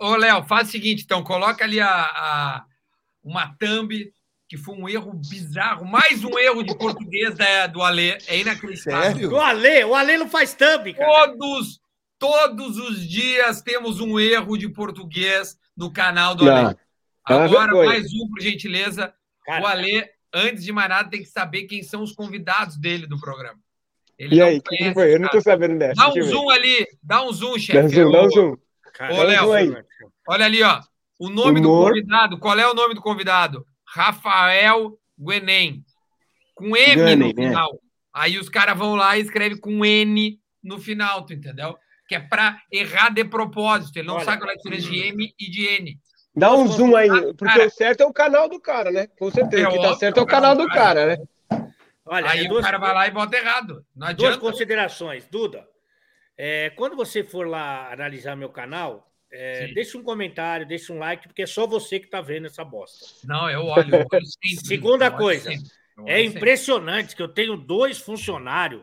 [0.00, 2.64] Ô, Léo, faz o seguinte, então, coloca ali a, a-
[3.24, 3.92] uma thumb,
[4.48, 9.12] que foi um erro bizarro, mais um erro de português da, do Ale, é inacreditável.
[9.12, 9.32] Sério?
[9.32, 11.26] O Ale, o Ale não faz thumb, cara.
[11.36, 11.80] Todos,
[12.16, 16.68] todos os dias temos um erro de português no canal do Não.
[16.68, 16.76] Ale.
[17.26, 19.12] Agora, mais um, por gentileza.
[19.44, 23.06] Cara, O Ale, antes de mais nada, tem que saber quem são os convidados dele
[23.06, 23.58] do programa.
[24.18, 24.62] Ele E não aí,
[24.94, 25.14] foi?
[25.14, 25.94] Eu não tô sabendo dessa.
[25.94, 27.88] Dá um zoom ali, dá um zoom, Dá um chefe.
[27.94, 28.56] zoom, dá um zoom.
[29.10, 29.74] Ô, Léo, aí.
[30.28, 30.80] Olha ali, ó.
[31.18, 31.88] O nome do Humor.
[31.90, 33.66] convidado, qual é o nome do convidado?
[33.86, 35.84] Rafael Guenem.
[36.54, 37.48] Com M Guenem, no né?
[37.48, 37.80] final.
[38.12, 41.76] Aí os caras vão lá e escrevem com N no final, tu entendeu?
[42.08, 43.98] Que é pra errar de propósito.
[43.98, 44.24] Ele não Olha.
[44.24, 46.00] sabe qual é a diferença de M e de N.
[46.36, 47.66] Dá um zoom aí, Ah, porque cara.
[47.66, 49.08] o certo é o canal do cara, né?
[49.18, 49.62] Com certeza.
[49.64, 51.16] É o que tá óbvio, certo é o canal do cara, né?
[52.04, 53.84] Olha, Aí é o duas, cara vai lá e bota errado.
[53.96, 55.26] Não duas considerações.
[55.30, 55.66] Duda,
[56.36, 61.26] é, quando você for lá analisar meu canal, é, deixa um comentário, deixa um like,
[61.26, 63.06] porque é só você que tá vendo essa bosta.
[63.24, 63.94] Não, eu olho.
[63.96, 64.56] Eu olho sempre.
[64.66, 65.70] Segunda Eu olho coisa, sempre.
[65.96, 66.36] Eu olho É sempre.
[66.36, 68.82] impressionante que eu tenho dois funcionários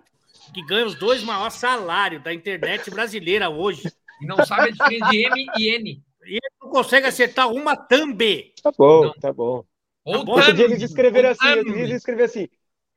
[0.54, 3.84] que ganham os dois maiores salários da internet brasileira hoje.
[4.22, 6.04] E não sabe a diferença de M e N.
[6.26, 8.54] E ele não consegue acertar uma thumb.
[8.62, 9.14] Tá bom, Não.
[9.14, 9.64] tá bom.
[10.06, 10.34] Ou bom.
[10.34, 12.50] Outro dia eles escreveram assim, outro dia eles escreveram assim.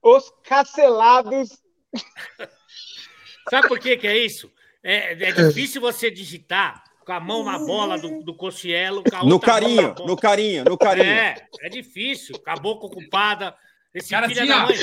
[0.02, 1.60] Os cancelados.
[3.50, 4.50] Sabe por que, que é isso?
[4.82, 9.02] É, é difícil você digitar com a mão na bola do, do Cossielo.
[9.04, 10.08] com a No outra mão na carinho, bola.
[10.08, 11.06] no carinho, no carinho.
[11.06, 12.38] É, é difícil.
[12.40, 13.56] Caboclo ocupada.
[13.94, 14.76] Esse Cara, filho assim, da mãe.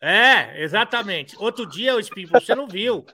[0.00, 1.36] É, exatamente.
[1.38, 3.04] Outro dia, o Spin, você não viu.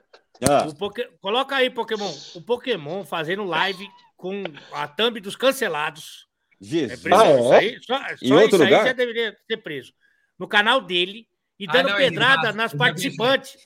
[0.49, 2.11] Ah, O Poké- Coloca aí, Pokémon.
[2.35, 4.43] O Pokémon fazendo live com
[4.73, 6.27] a thumb dos cancelados.
[6.61, 7.01] É Jesus.
[7.01, 7.21] preso.
[7.21, 7.35] Ah, é?
[7.39, 8.85] Isso aí, só Em só outro isso aí lugar?
[8.87, 9.93] já deveria ser preso.
[10.39, 11.27] No canal dele
[11.59, 13.57] e Ah, dando não, ele pedrada nas Eu já vi isso, participantes.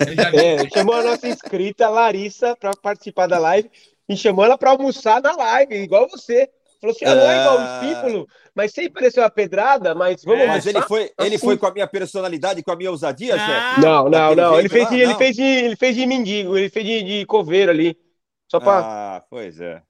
[0.00, 0.36] Eu já vi.
[0.38, 3.70] É, chamou a nossa inscrita, Larissa, para participar da live
[4.08, 6.48] e chamou ela para almoçar na live, igual você.
[6.82, 7.80] Falou assim: ah, não é igual o Ah.
[7.80, 11.38] discípulo, mas sempre pareceu uma pedrada, mas vamos É, Mas ele foi, ele Assim.
[11.46, 13.46] foi com a minha personalidade, com a minha ousadia, Não.
[13.46, 13.80] chefe?
[13.80, 14.58] Não, não, não.
[14.58, 15.18] Ele fez, de, ele, Não?
[15.18, 17.96] fez de, ele fez de mendigo, ele fez de, de coveiro ali.
[18.50, 18.80] Só para.
[19.16, 19.80] Ah, pois é.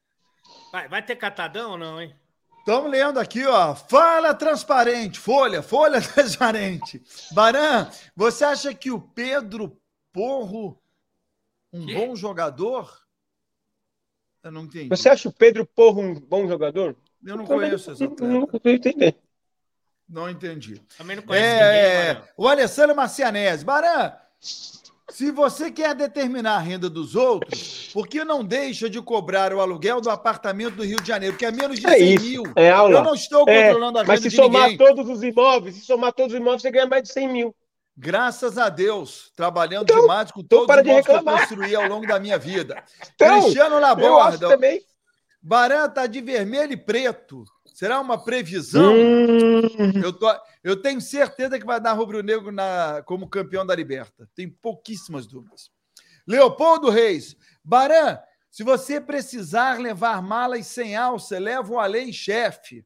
[0.71, 2.15] Vai, vai ter catadão ou não, hein?
[2.59, 3.75] Estamos lendo aqui, ó.
[3.75, 7.03] Fala transparente, folha, folha transparente.
[7.33, 9.77] Baran, você acha que o Pedro
[10.13, 10.79] Porro,
[11.73, 11.95] um Quê?
[11.95, 13.02] bom jogador?
[14.43, 14.89] Eu não entendi.
[14.89, 16.97] Você acha o Pedro Porro um bom jogador?
[17.25, 18.47] Eu não conheço esse Não atleta.
[18.49, 19.17] consigo entender.
[20.09, 20.81] Não entendi.
[20.99, 23.65] Também não conhece ninguém, É, o Alessandro Marcianese.
[23.65, 29.55] Baran, se você quer determinar a renda dos outros, por que não deixa de cobrar
[29.55, 32.25] o aluguel do apartamento do Rio de Janeiro, que é menos de É 100 isso.
[32.27, 32.43] mil?
[32.57, 32.99] É aula.
[32.99, 34.79] Eu não estou É, controlando a Mas renda se de somar ninguém.
[34.87, 37.55] todos os imóveis, se somar todos os imóveis, você ganha mais de 100 mil.
[37.97, 41.89] Graças a Deus, trabalhando Então, demais com para os de imóveis que eu construí ao
[41.89, 42.83] longo da minha vida.
[43.15, 44.81] Então, Cristiano eu acho Laborda, também.
[45.41, 47.45] Baran tá de vermelho e preto.
[47.75, 48.95] Será uma previsão?
[48.95, 49.61] Hum,
[50.03, 54.29] Eu, tô- eu tenho certeza que vai dar rubro-negro na- como campeão da Liberta.
[54.35, 55.71] Tem pouquíssimas dúvidas.
[56.27, 57.37] Leopoldo Reis.
[57.65, 58.19] Baran,
[58.51, 62.85] se você precisar levar malas sem alça, leva o além chefe.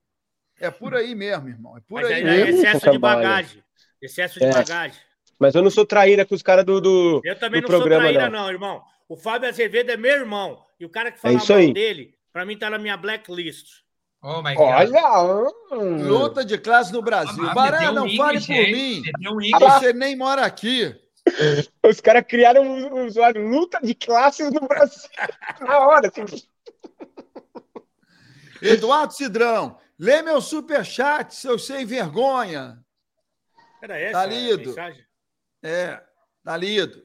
[0.59, 1.77] É por aí mesmo, irmão.
[1.77, 2.23] É por Mas aí.
[2.23, 2.61] é mesmo.
[2.63, 3.63] excesso de bagagem.
[4.01, 4.53] Excesso de É.
[4.53, 4.99] bagagem.
[5.39, 8.05] mas eu não sou traíra com os caras do, do, Eu também do não programa,
[8.05, 8.43] sou traíra, não.
[8.45, 8.51] não.
[8.51, 8.83] irmão.
[9.09, 10.63] O Fábio Azevedo é meu irmão.
[10.81, 11.73] E o cara que fala É isso mal aí.
[11.73, 13.67] dele, pra mim tá na minha blacklist.
[14.23, 14.67] Oh my God.
[14.67, 15.51] Olha!
[15.73, 16.09] hum.
[16.09, 17.49] Luta de classe no Brasil.
[17.49, 19.03] Ah, meteu um não fale por mim.
[19.61, 20.95] Você nem mora aqui.
[21.85, 25.09] Os caras criaram um usuário luta de classes no Brasil.
[25.61, 26.47] Na hora, assim.
[28.63, 32.79] Eduardo Cidrão, lê meu superchat, seu sem vergonha.
[33.83, 34.69] Era essa Tá a lido.
[34.71, 35.05] mensagem?
[35.63, 36.01] É,
[36.45, 37.03] tá lido.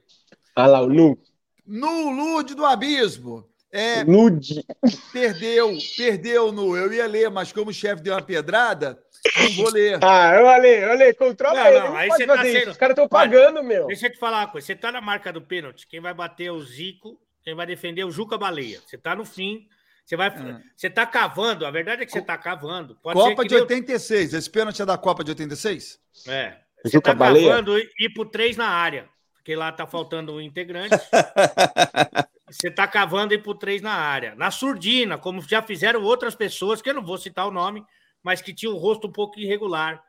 [0.55, 1.17] Olha lá, o Nu.
[1.65, 3.47] No Lude do Abismo.
[3.71, 4.65] É, Lude.
[5.13, 6.75] perdeu, perdeu no.
[6.75, 9.01] Eu ia ler, mas como o chefe deu uma pedrada,
[9.39, 9.97] não vou ler.
[10.03, 11.79] Ah, olha, olha, controla Não, ele.
[11.79, 12.71] não, Não, aí você tá sendo-.
[12.71, 13.88] Os caras estão Olha, pagando, meu.
[13.88, 14.67] Deixa eu te falar uma coisa.
[14.67, 15.88] Você tá na marca do pênalti.
[15.88, 18.81] Quem vai bater é o Zico, quem vai defender é o Juca Baleia.
[18.86, 19.65] Você tá no fim.
[20.06, 20.28] Você vai.
[20.28, 20.62] É.
[20.76, 22.96] Você tá cavando, a verdade é que você tá cavando.
[23.02, 24.34] Pode Copa de nem o- 86.
[24.34, 26.00] Esse pênalti é da Copa de 86?
[26.28, 26.58] É.
[26.84, 27.50] Você tá baleia?
[27.50, 29.08] cavando e ir pro três na área.
[29.36, 30.96] Porque lá tá faltando um integrante.
[32.50, 34.36] Você tá cavando e ir pro três na área.
[34.36, 37.84] Na surdina, como já fizeram outras pessoas, que eu não vou citar o nome,
[38.22, 40.04] mas que tinham o rosto um pouco irregular.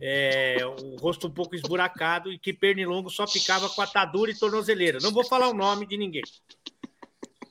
[0.00, 4.98] é, o rosto um pouco esburacado e que pernilongo só ficava com atadura e tornozeleira.
[5.00, 6.22] Não vou falar o nome de ninguém.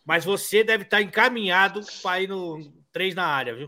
[0.06, 2.60] Mas você deve estar encaminhado para ir no
[2.92, 3.68] três na área, viu?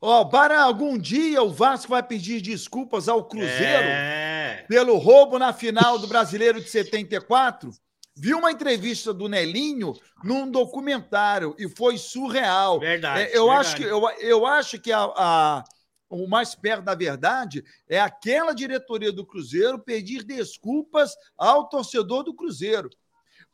[0.00, 4.64] Ó, para algum dia o Vasco vai pedir desculpas ao Cruzeiro É.
[4.68, 7.70] pelo roubo na final do Brasileiro de 74?
[8.16, 9.92] Vi uma entrevista do Nelinho
[10.24, 12.80] num documentário e foi surreal.
[12.80, 13.20] Verdade.
[13.22, 13.60] É, eu, verdade.
[13.68, 15.64] acho que, eu, eu acho que a, a-
[16.10, 22.34] o mais perto da verdade é aquela diretoria do Cruzeiro pedir desculpas ao torcedor do
[22.34, 22.88] Cruzeiro.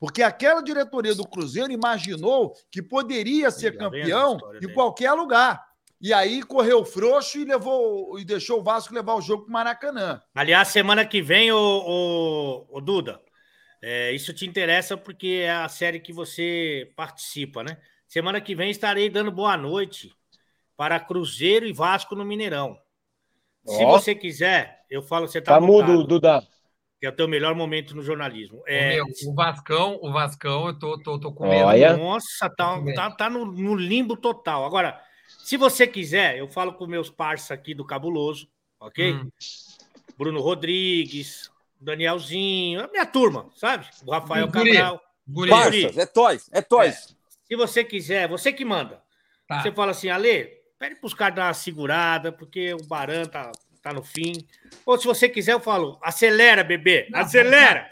[0.04, 4.74] Porque aquela diretoria do Cruzeiro imaginou que poderia ser campeão em dele.
[4.74, 5.64] qualquer lugar.
[5.98, 9.52] E aí correu frouxo e levou e deixou o Vasco levar o jogo para o
[9.54, 10.20] Maracanã.
[10.34, 13.18] Aliás, semana que vem, o, o, o Duda,
[13.80, 17.78] é, isso te interessa porque é a série que você participa, né?
[18.06, 20.12] Semana que vem estarei dando boa noite
[20.76, 22.78] para Cruzeiro e Vasco no Mineirão.
[23.66, 26.46] Se você quiser, eu falo, você tá, Tá mudo, Duda.
[27.04, 28.62] Que é o teu melhor momento no jornalismo.
[28.66, 31.66] É, meu, o Vascão, o Vascão, eu tô, tô, tô com medo.
[31.66, 31.94] Olha.
[31.98, 34.64] Nossa, tá, tá, tá no, no limbo total.
[34.64, 38.48] Agora, se você quiser, eu falo com meus parceiros aqui do Cabuloso,
[38.80, 39.12] ok?
[39.12, 39.28] Hum.
[40.16, 43.86] Bruno Rodrigues, Danielzinho, a minha turma, sabe?
[44.06, 44.72] O Rafael guri.
[44.72, 45.00] Cabral.
[45.28, 47.14] Guri, Parças, é toys, é toys.
[47.46, 49.02] Se você quiser, você que manda.
[49.46, 49.60] tá.
[49.60, 50.46] Você fala assim, Ale,
[50.78, 53.52] pede para os caras dar uma segurada, porque o Baran tá,
[53.84, 54.32] tá no fim.
[54.86, 57.88] Ou se você quiser, eu falo, acelera, bebê, Não, acelera.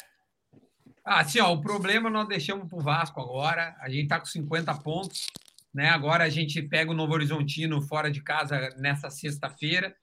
[1.04, 3.76] Ah, assim, ó, o problema nós deixamos pro Vasco agora.
[3.78, 5.26] A gente tá com 50 pontos,
[5.74, 5.90] né?
[5.90, 9.94] Agora a gente pega o Novo Horizontino fora de casa nessa sexta-feira.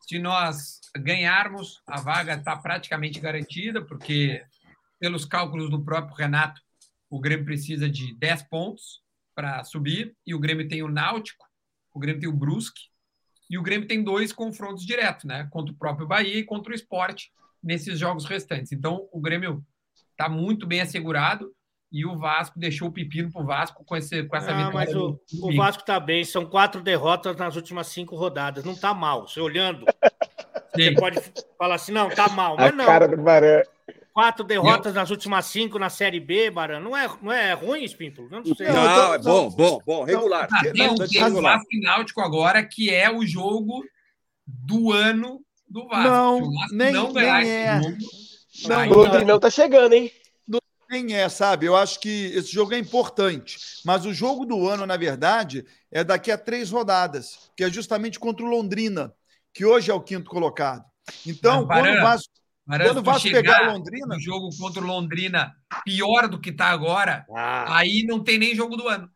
[0.00, 4.44] Se nós ganharmos, a vaga está praticamente garantida, porque,
[5.00, 6.60] pelos cálculos do próprio Renato,
[7.10, 9.02] o Grêmio precisa de 10 pontos
[9.34, 11.46] para subir, e o Grêmio tem o Náutico,
[11.92, 12.91] o Grêmio tem o Brusque,
[13.52, 15.46] e o Grêmio tem dois confrontos diretos, né?
[15.50, 17.30] Contra o próprio Bahia e contra o Esporte
[17.62, 18.72] nesses jogos restantes.
[18.72, 19.62] Então, o Grêmio
[20.12, 21.52] está muito bem assegurado
[21.92, 24.72] e o Vasco deixou o pepino para o Vasco com, esse, com essa Ah, vitória.
[24.72, 25.54] mas o, o.
[25.54, 28.64] Vasco tá bem, são quatro derrotas nas últimas cinco rodadas.
[28.64, 29.28] Não tá mal.
[29.28, 29.84] Você olhando,
[30.74, 30.94] você Sim.
[30.94, 31.20] pode
[31.58, 32.54] falar assim, não, tá mal.
[32.54, 32.86] A Mas não.
[32.86, 33.60] cara do Baran.
[34.12, 36.80] Quatro derrotas nas últimas cinco na Série B, Baran.
[36.80, 38.28] Não é, não é ruim, Espímpolo?
[38.30, 38.68] Eu Não sei.
[38.68, 40.48] Não, Não, é bom, bom, bom, regular.
[40.74, 41.56] Não, tá tem o regular.
[41.56, 43.82] Vasco e Náutico agora, que é o jogo
[44.46, 46.08] do ano do Vasco.
[46.08, 47.80] Não, nem- não nem é.
[48.68, 50.12] Não, aí O Londrinão tá chegando, hein?
[50.90, 51.64] Nem é, sabe?
[51.64, 53.56] Eu acho que esse jogo é importante.
[53.82, 58.20] Mas o jogo do ano, na verdade, é daqui a três rodadas, que é justamente
[58.20, 59.10] contra o Londrina,
[59.54, 60.84] que hoje é o quinto colocado.
[61.26, 62.32] Então, Mas, quando o Vasco,
[62.66, 65.52] quando o Vasco pegar o Londrina, no jogo contra o Londrina
[65.84, 69.10] pior do que está agora, Ah, aí não tem nem jogo do ano.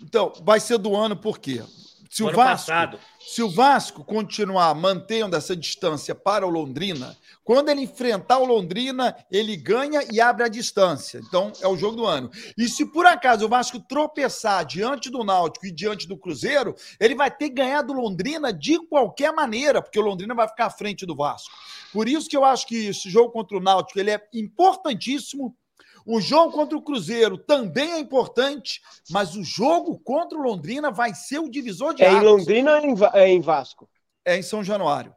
[0.00, 1.62] então, vai ser do ano por quê?
[2.10, 2.98] Se o ano Vasco passado.
[3.18, 9.16] Se o Vasco continuar mantendo essa distância para o Londrina, quando ele enfrentar o Londrina,
[9.30, 11.20] ele ganha e abre a distância.
[11.26, 12.30] Então, é o jogo do ano.
[12.58, 17.14] E se por acaso o Vasco tropeçar diante do Náutico e diante do Cruzeiro, ele
[17.14, 20.70] vai ter que ganhar do Londrina de qualquer maneira, porque o Londrina vai ficar à
[20.70, 21.50] frente do Vasco.
[21.92, 25.56] Por isso que eu acho que esse jogo contra o Náutico ele é importantíssimo.
[26.04, 31.14] O jogo contra o Cruzeiro também é importante, mas o jogo contra o Londrina vai
[31.14, 32.24] ser o divisor de É em águas.
[32.24, 33.88] Londrina ou é em é em Vasco?
[34.24, 35.14] É em São Januário.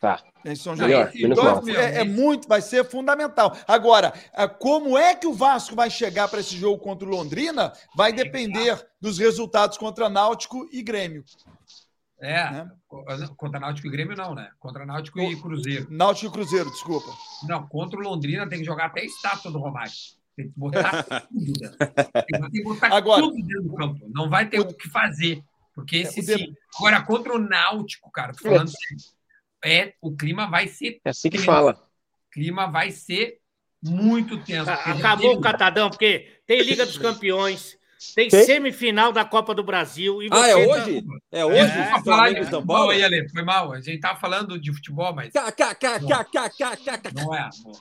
[0.00, 0.20] Tá.
[0.44, 3.56] É Melhor, Então, é, é muito, vai ser fundamental.
[3.68, 7.72] Agora, ah, como é que o Vasco vai chegar para esse jogo contra o Londrina
[7.94, 11.24] vai depender dos resultados contra Náutico e Grêmio.
[12.22, 12.70] É, Né?
[13.36, 14.48] contra Náutico e Grêmio não, né?
[14.60, 15.88] Contra Náutico e Cruzeiro.
[15.90, 17.08] Náutico e Cruzeiro, desculpa.
[17.48, 19.90] Não, contra o Londrina tem que jogar até a estátua do Romário.
[20.36, 21.76] Tem que botar tudo dentro.
[21.78, 24.08] Tem que botar Agora- tudo dentro do campo.
[24.14, 25.42] Não vai ter o que fazer.
[25.74, 26.54] Porque esse o de- sim.
[26.76, 29.04] Agora, contra o Náutico, cara, tô falando sério,
[29.64, 31.00] é, o clima vai ser.
[31.04, 31.46] É assim que tenso.
[31.46, 31.72] fala.
[31.72, 33.38] O clima vai ser
[33.82, 34.70] muito tenso.
[34.70, 37.76] Acabou o catadão, porque tem Liga dos Campeões,
[38.14, 38.44] tem Tem?
[38.44, 40.22] semifinal da Copa do Brasil.
[40.22, 41.04] E Ah, é você tá- hoje?
[41.32, 41.72] É Hoje, hoje?
[41.78, 42.90] é, falar de São futebol Paulo?
[42.90, 43.72] aí, Ale, foi mal.
[43.72, 47.10] A gente tava falando de futebol, mas Cá, cá, cá, cá, cá, cá, cá, cá.
[47.14, 47.40] não é.
[47.40, 47.80] amor.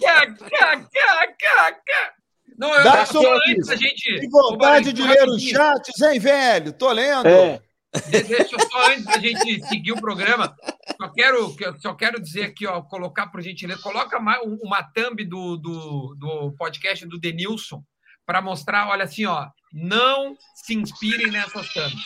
[0.00, 2.12] Cá, cá, cá, cá, cá.
[2.58, 4.20] Não, eu Dá só antes da gente.
[4.20, 6.72] Que vontade de ler os chats, hein, velho?
[6.72, 7.26] Tô lendo.
[7.28, 7.60] É.
[8.10, 10.54] De- Deixa eu só antes da gente seguir o programa,
[11.00, 14.82] só quero, que- só quero dizer aqui, ó, colocar por gentileza, coloca mais um- uma
[14.82, 17.82] thumb do, do, do podcast do Denilson,
[18.26, 22.04] para mostrar, olha assim, ó, não se inspirem nessas thumbs.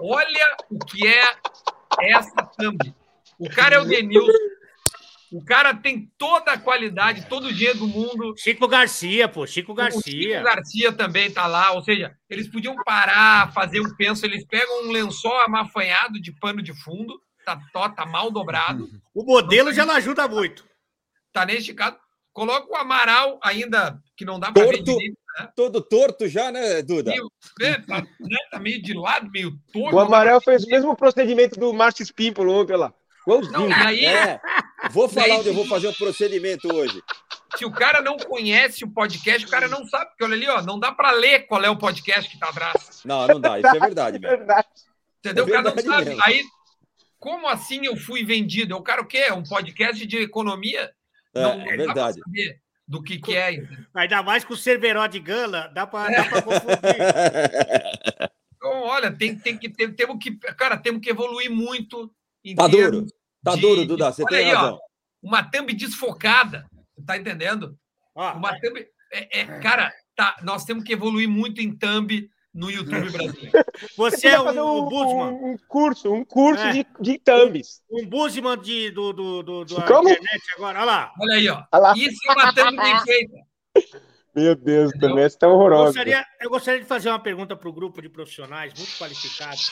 [0.00, 1.22] Olha o que é
[2.00, 2.78] essa thumb.
[3.38, 4.32] O cara é o Denilson.
[5.32, 8.34] O cara tem toda a qualidade, todo o dinheiro do mundo.
[8.38, 10.02] Chico Garcia, pô, Chico O Garcia.
[10.38, 11.72] Chico Garcia também tá lá.
[11.72, 14.24] Ou seja, eles podiam parar, fazer um penso.
[14.24, 19.24] Eles pegam um lençol amafanhado de pano de fundo, tá, tó- tá mal dobrado, O
[19.24, 20.64] modelo já não ajuda muito.
[21.32, 21.98] tá nem esticado.
[22.32, 24.84] Coloca o Amaral ainda, que não dá para ver Torto.
[24.84, 25.18] direito.
[25.54, 27.10] Todo torto já, né, Duda?
[27.10, 29.94] Meio, é, tá, né, tá meio de lado, meio torto.
[29.96, 32.92] O Amarelo fez o mesmo procedimento do Márcio Espímpolo ontem lá.
[33.26, 33.74] Não, Igualzinho.
[33.74, 34.40] aí, É.
[34.90, 37.02] Vou falar Daí- onde eu vou fazer o procedimento hoje.
[37.56, 40.06] se o cara não conhece o podcast, o cara não sabe.
[40.10, 43.00] Porque olha ali, ó, não dá para ler qual é o podcast que tá atrás.
[43.04, 43.58] Não, não dá.
[43.58, 44.36] Isso é verdade, mesmo.
[44.38, 44.68] Verdade.
[45.18, 45.44] Entendeu?
[45.44, 46.08] É o cara não verdade sabe.
[46.10, 46.22] mesmo.
[46.24, 46.44] Aí,
[47.18, 48.74] como assim eu fui vendido?
[48.74, 49.32] Eu quero o quê?
[49.32, 50.92] Um podcast de economia?
[51.34, 52.20] É, não, é não dá pra verdade.
[52.86, 53.56] Do que, que é.
[53.94, 56.76] Ainda mais com o Cerveró de Gana, dá pra, dá pra confundir.
[58.58, 60.34] Então, olha, tem, tem que, tem, temos que.
[60.38, 62.10] Cara, temos que evoluir muito.
[62.44, 63.06] Em Tá duro.
[63.44, 64.10] Tá de- duro, Duda.
[64.10, 64.56] Você tem aí, ó.
[64.58, 64.78] razão.
[65.22, 66.66] Uma thumb desfocada.
[67.06, 67.78] Tá entendendo?
[68.14, 68.84] Ó, Uma thumb.
[69.12, 73.52] É, é, cara, tá, nós temos que evoluir muito em thumb no YouTube brasileiro.
[73.96, 76.72] você é o um, Busman, um- um curso, um curso É.
[76.72, 77.82] de, de thumbs.
[77.90, 80.08] um Busman de, do, do, do, do Como?
[80.08, 80.78] internet agora.
[80.80, 81.12] Olha lá.
[81.20, 81.62] Olha aí, ó.
[81.70, 81.94] Olha lá.
[81.96, 83.36] Isso é uma thumb bem feita.
[84.34, 85.84] Meu Deus, também essa tá Eu horrorosa.
[85.86, 89.70] gostaria, eu gostaria de fazer uma pergunta para o grupo de profissionais muito qualificados.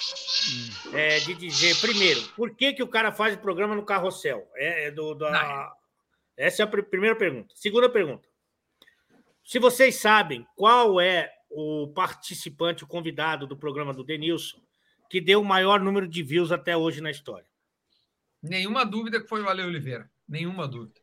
[0.94, 4.46] É, de dizer, primeiro, por que, que o cara faz o programa no carrossel?
[4.56, 5.70] É, é do, da...
[6.36, 7.48] Essa é a pr- primeira pergunta.
[7.54, 8.26] Segunda pergunta.
[9.44, 14.58] Se vocês sabem qual é o participante, o convidado do programa do Denilson,
[15.08, 17.46] que deu o maior número de views até hoje na história.
[18.42, 20.10] Nenhuma dúvida que foi o Ale Oliveira.
[20.28, 21.00] Nenhuma dúvida.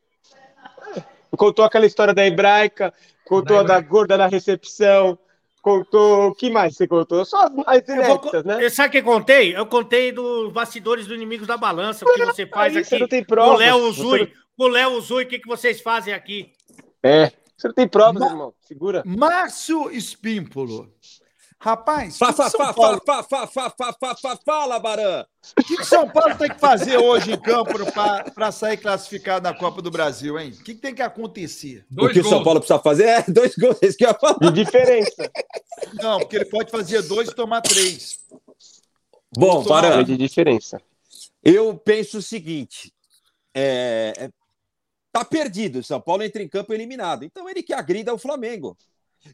[1.36, 2.92] Contou aquela história da hebraica,
[3.24, 5.18] contou Da a da gorda na recepção,
[5.62, 6.28] contou.
[6.28, 7.24] O que mais você contou?
[7.24, 8.68] Só as inéditas, né?
[8.68, 9.56] Sabe o que eu contei?
[9.56, 13.00] Eu contei dos bastidores do Inimigos da Balança, o que você faz Aí você aqui.
[13.02, 13.58] não tem O provas.
[13.58, 14.32] Léo Você Uzui.
[14.58, 16.52] O Léo Uzui, o que, que vocês fazem aqui?
[17.02, 17.32] É.
[17.62, 18.54] Você não tem provas, Ma- irmão.
[18.66, 19.02] Segura.
[19.06, 20.92] Márcio Espímpolo.
[21.60, 24.80] Rapaz, Fa, o que fa, São fa, Paulo- fa, fa, fa, fa, fa, fa, fala,
[24.80, 25.24] Baran.
[25.56, 27.70] o que que São Paulo tem que fazer hoje em campo
[28.34, 30.50] para sair classificado na Copa do Brasil, hein?
[30.50, 31.86] O que, que tem que acontecer?
[31.92, 32.42] O Dois que o São.
[32.42, 33.76] Paulo precisa fazer é dois gols.
[33.80, 34.38] É isso que eu ia falar.
[34.40, 35.30] De diferença.
[35.94, 38.18] Não, porque ele pode fazer dois e tomar três.
[39.36, 40.80] Bom, Baran, de diferença.
[41.44, 42.92] eu penso o seguinte.
[43.54, 44.30] É, é,
[45.12, 45.80] tá perdido.
[45.80, 47.24] O São Paulo entra em campo eliminado.
[47.24, 48.76] Então ele que agrida o Flamengo.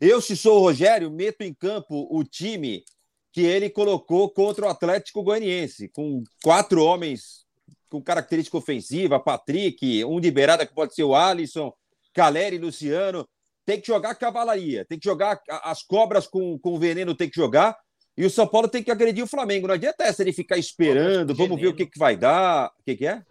[0.00, 2.84] Eu, se sou o Rogério, meto em campo o time
[3.32, 7.46] que ele colocou contra o Atlético Goianiense, com quatro homens
[7.88, 11.72] com característica ofensiva, Patrick, um de beirada que pode ser o Alisson,
[12.12, 13.26] Caleri Luciano.
[13.64, 17.76] Tem que jogar cavalaria, tem que jogar as cobras com, com veneno, tem que jogar.
[18.16, 19.68] E o São Paulo tem que agredir o Flamengo.
[19.68, 22.72] Não adianta essa ele ficar esperando, vamos ver o que, que vai dar.
[22.80, 23.22] O que, que é?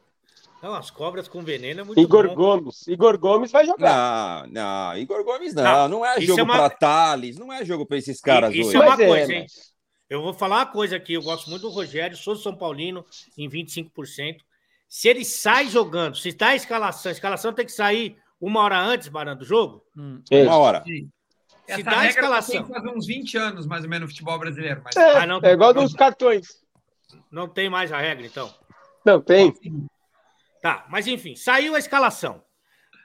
[0.62, 2.36] Não, as cobras com veneno é muito Igor bom.
[2.36, 2.88] Gomes.
[2.88, 4.48] Igor Gomes vai jogar.
[4.48, 4.54] Não,
[4.92, 5.64] não, Igor Gomes não.
[5.64, 8.54] Não, Não, é isso jogo é uma- para Thales, não é jogo para esses caras
[8.54, 8.78] Isso hoje.
[8.78, 9.42] é uma Mas coisa, hein?
[9.44, 9.78] mas-
[10.10, 11.14] Eu vou falar uma coisa aqui.
[11.14, 13.06] Eu gosto muito do Rogério, sou São Paulino
[13.38, 14.38] em 25%.
[14.88, 18.80] Se ele sai jogando, se está a escalação, a escalação tem que sair uma hora
[18.80, 19.84] antes, Barão, do jogo.
[20.32, 20.44] É.
[20.44, 20.82] Uma hora.
[20.86, 21.10] Sim.
[21.66, 22.56] Se Essa dá a regra escalação.
[22.56, 24.82] tem que fazer uns 20 anos, mais ou menos, no futebol brasileiro.
[24.82, 25.42] Mas É, Ah, não.
[25.44, 26.48] é igual dos cartões.
[27.30, 28.50] Não tem mais a regra, então.
[29.06, 29.54] Não, tem.
[30.68, 32.44] Tá, mas enfim, saiu a escalação.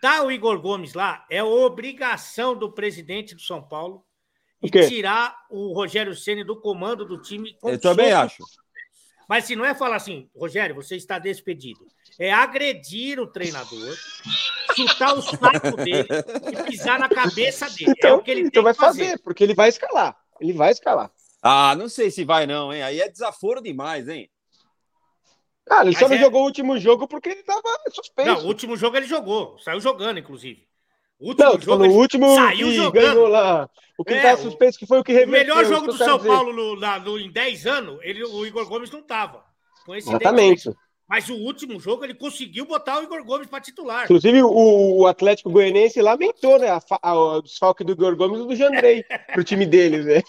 [0.01, 4.05] Tá o Igor Gomes lá, é obrigação do presidente do São Paulo
[4.61, 7.57] e tirar o Rogério Ceni do comando do time.
[7.61, 8.43] com Eu também acho.
[9.29, 11.87] Mas se não é falar assim, Rogério, você está despedido.
[12.19, 13.97] É agredir o treinador,
[14.75, 16.09] chutar o saco dele
[16.51, 17.91] e pisar na cabeça dele.
[17.91, 19.05] é Então, o que ele então tem vai que fazer.
[19.05, 20.17] fazer, porque ele vai escalar.
[20.41, 21.13] Ele vai escalar.
[21.41, 22.83] Ah, não sei se vai não, hein?
[22.83, 24.29] Aí é desaforo demais, hein?
[25.73, 28.29] Cara, ele só não é- jogou o último jogo porque ele tava suspenso.
[28.31, 30.67] Não, o último jogo ele jogou, saiu jogando, inclusive.
[31.19, 33.03] O último Não, jogo falou, ele o último saiu que jogando.
[33.15, 33.71] ganhou lá.
[33.97, 35.55] O que É, tava o- suspenso que foi o que O reverteu.
[35.57, 36.29] melhor jogo do São dizer.
[36.29, 39.43] Paulo no, na- no- em 10 anos, ele, o Igor Gomes não estava.
[39.89, 40.71] Exatamente.
[41.09, 44.05] Mas o último jogo ele conseguiu botar o Igor Gomes para titular.
[44.05, 46.71] Inclusive, o, o Atlético Goianiense lamentou, né?
[46.71, 50.23] A, fa- a, o desfalque do Igor Gomes e do Jandrei pro time deles, né?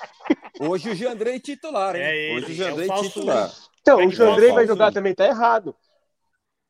[0.60, 2.02] Hoje o Jandrei titular, hein?
[2.02, 3.52] É ele, Hoje o é Jandrei o falso titular.
[3.84, 5.76] Então, É o Jandrei vai falso, jogar também, tá errado.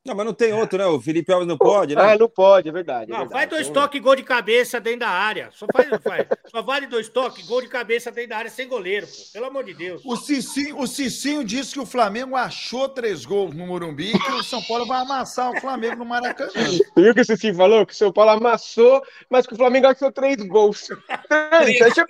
[0.06, 0.86] Não, mas não tem outro, né?
[0.86, 2.02] O Felipe Alves não pode, né?
[2.02, 3.10] Ah, não pode, é verdade.
[3.10, 3.34] é Não, verdade.
[3.34, 5.50] vai dois toques, gol de cabeça dentro da área.
[5.54, 6.28] Só, faz, faz.
[6.48, 9.14] Só vale dois toques, gol de cabeça dentro da área sem goleiro, pô.
[9.32, 10.02] Pelo amor de Deus.
[10.04, 14.32] O Cicinho, o Cicinho disse que o Flamengo achou três gols no Morumbi e que
[14.34, 16.52] o São Paulo vai amassar o Flamengo no Maracanã.
[16.52, 17.86] Você viu o que o Cici falou?
[17.86, 20.90] Que o São Paulo amassou, mas que o Flamengo achou três gols.
[21.62, 22.06] Três, achou-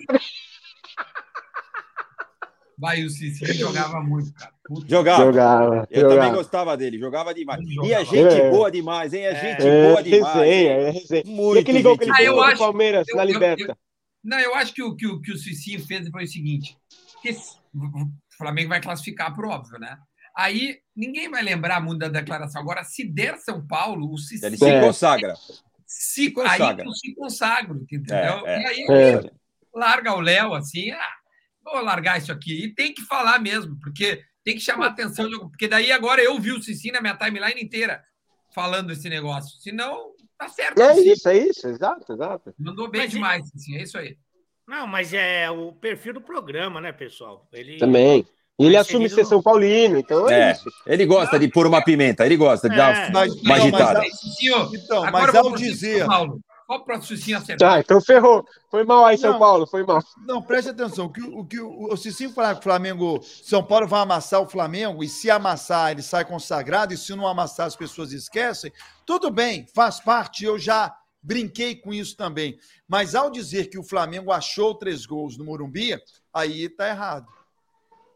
[2.76, 4.52] Vai, o Cicinho jogava muito, cara.
[4.64, 5.24] Puta, Jogava.
[5.24, 5.74] Jogava.
[5.90, 6.36] Eu também jogava.
[6.36, 7.60] gostava dele, jogava demais.
[7.68, 7.86] Jogava.
[7.88, 8.50] E é gente É.
[8.50, 9.24] boa demais, hein?
[9.26, 10.34] É gente É, boa demais.
[10.34, 11.22] resenha, é resenha.
[11.26, 13.78] Muito E aquele gol que ele Ah, fez o Palmeiras eu- na eu- Liberta.
[14.24, 16.76] Não, eu acho que o que o, que o Cicinho fez foi o seguinte:
[17.22, 18.08] que esse- o
[18.38, 19.96] Flamengo vai classificar por óbvio, né?
[20.36, 22.60] Aí ninguém vai lembrar muito da declaração.
[22.60, 24.80] Agora, se der São Paulo, o Cicinho Ele se É.
[24.80, 25.34] consagra.
[25.86, 26.82] se, consagra.
[26.82, 28.16] aí eu se consagro, entendeu?
[28.46, 28.62] É, é.
[28.62, 29.30] E aí É.
[29.72, 31.08] larga o Léo assim, ah,
[31.64, 32.64] vou largar isso aqui.
[32.64, 36.52] E tem que falar mesmo, porque tem que chamar atenção, porque daí agora eu vi
[36.52, 38.02] o Cicinho na minha timeline inteira
[38.54, 39.58] falando esse negócio.
[39.60, 40.80] Senão, tá certo.
[40.80, 42.54] É isso, é isso, exato, exato.
[42.58, 44.16] Mandou bem Mas demais, Cicinho, é isso aí.
[44.66, 47.48] Não, mas é o perfil do programa, né, pessoal?
[47.52, 47.78] Ele...
[47.78, 48.26] Também.
[48.58, 50.70] E ele Mas assume ser São Paulino, então é, É, isso.
[50.86, 53.10] ele gosta de pôr uma pimenta, ele gosta de dar É.
[53.10, 53.98] Mas, uma não, mas, agitada.
[53.98, 55.98] a- Cicinho, então, mas ao dizer.
[55.98, 56.40] São Paulo.
[56.66, 57.72] Só para o Cicinho acertar.
[57.74, 58.44] Tá, então ferrou.
[58.70, 59.38] Foi mal aí, São Não.
[59.38, 60.02] Paulo, foi mal.
[60.26, 61.06] Não, preste atenção.
[61.06, 64.48] O que o, que o, Cicinho falar que o Flamengo, São Paulo vai amassar o
[64.48, 68.72] Flamengo, e se amassar, ele sai consagrado, e se não amassar, as pessoas esquecem.
[69.04, 72.58] Tudo bem, faz parte, eu já brinquei com isso também.
[72.88, 75.98] Mas ao dizer que o Flamengo achou três gols no Morumbi,
[76.32, 77.26] aí tá errado.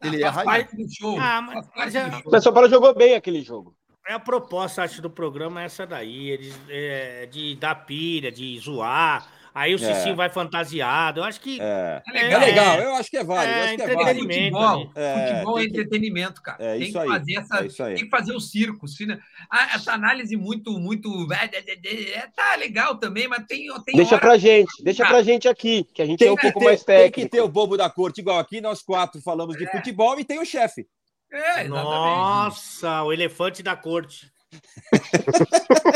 [0.01, 0.45] Ele Ah, erra aí.
[0.45, 1.19] parte do show.
[1.19, 2.21] Ah, mas- é-.
[2.31, 3.75] Mas São Paulo jogou bem aquele jogo.
[4.09, 8.57] É a proposta, acho, do programa é essa daí, eles, é, de dar pilha, de
[8.59, 9.27] zoar.
[9.53, 9.93] Aí o É.
[9.93, 11.19] Cicinho vai fantasiado.
[11.19, 11.59] Eu acho que.
[11.61, 12.01] É.
[12.13, 12.39] É É legal.
[12.41, 13.53] legal, eu acho que é válido.
[13.53, 14.57] É, eu acho que é entretenimento.
[14.57, 14.85] válido.
[14.89, 15.03] Futebol.
[15.03, 16.57] É, futebol é tem que- entretenimento, cara.
[16.63, 17.95] É tem isso que aí, fazer essa, é isso aí.
[17.95, 18.87] tem que fazer o circo.
[18.87, 19.17] se não-
[19.51, 24.37] Ah, essa análise muito, muito, é, tá legal também, mas tem, tem Deixa hora- pra
[24.37, 26.83] gente, deixa pra gente aqui, que a gente é Tem um que, pouco ter, mais
[26.83, 27.29] tem que técnico.
[27.31, 30.45] ter o bobo da corte, igual aqui nós quatro falamos de futebol e tem o
[30.45, 30.87] chefe.
[31.31, 31.69] É, exatamente.
[31.71, 34.31] Nossa, o elefante da corte.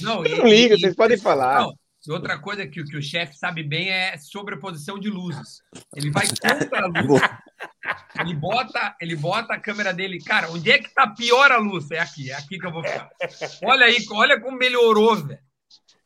[0.00, 1.60] Não, Não liga, vocês podem falar.
[1.60, 1.72] Não,
[2.06, 5.60] e outra coisa que, o- que o chefe sabe bem é sobreposição de luzes.
[5.94, 7.20] Ele vai contra a luz.
[8.20, 10.18] Ele bota, ele bota a câmera dele.
[10.22, 11.90] Cara, onde é que tá pior a luz?
[11.90, 13.10] É aqui, é aqui que eu vou ficar.
[13.64, 15.38] Olha aí, olha como melhorou, velho.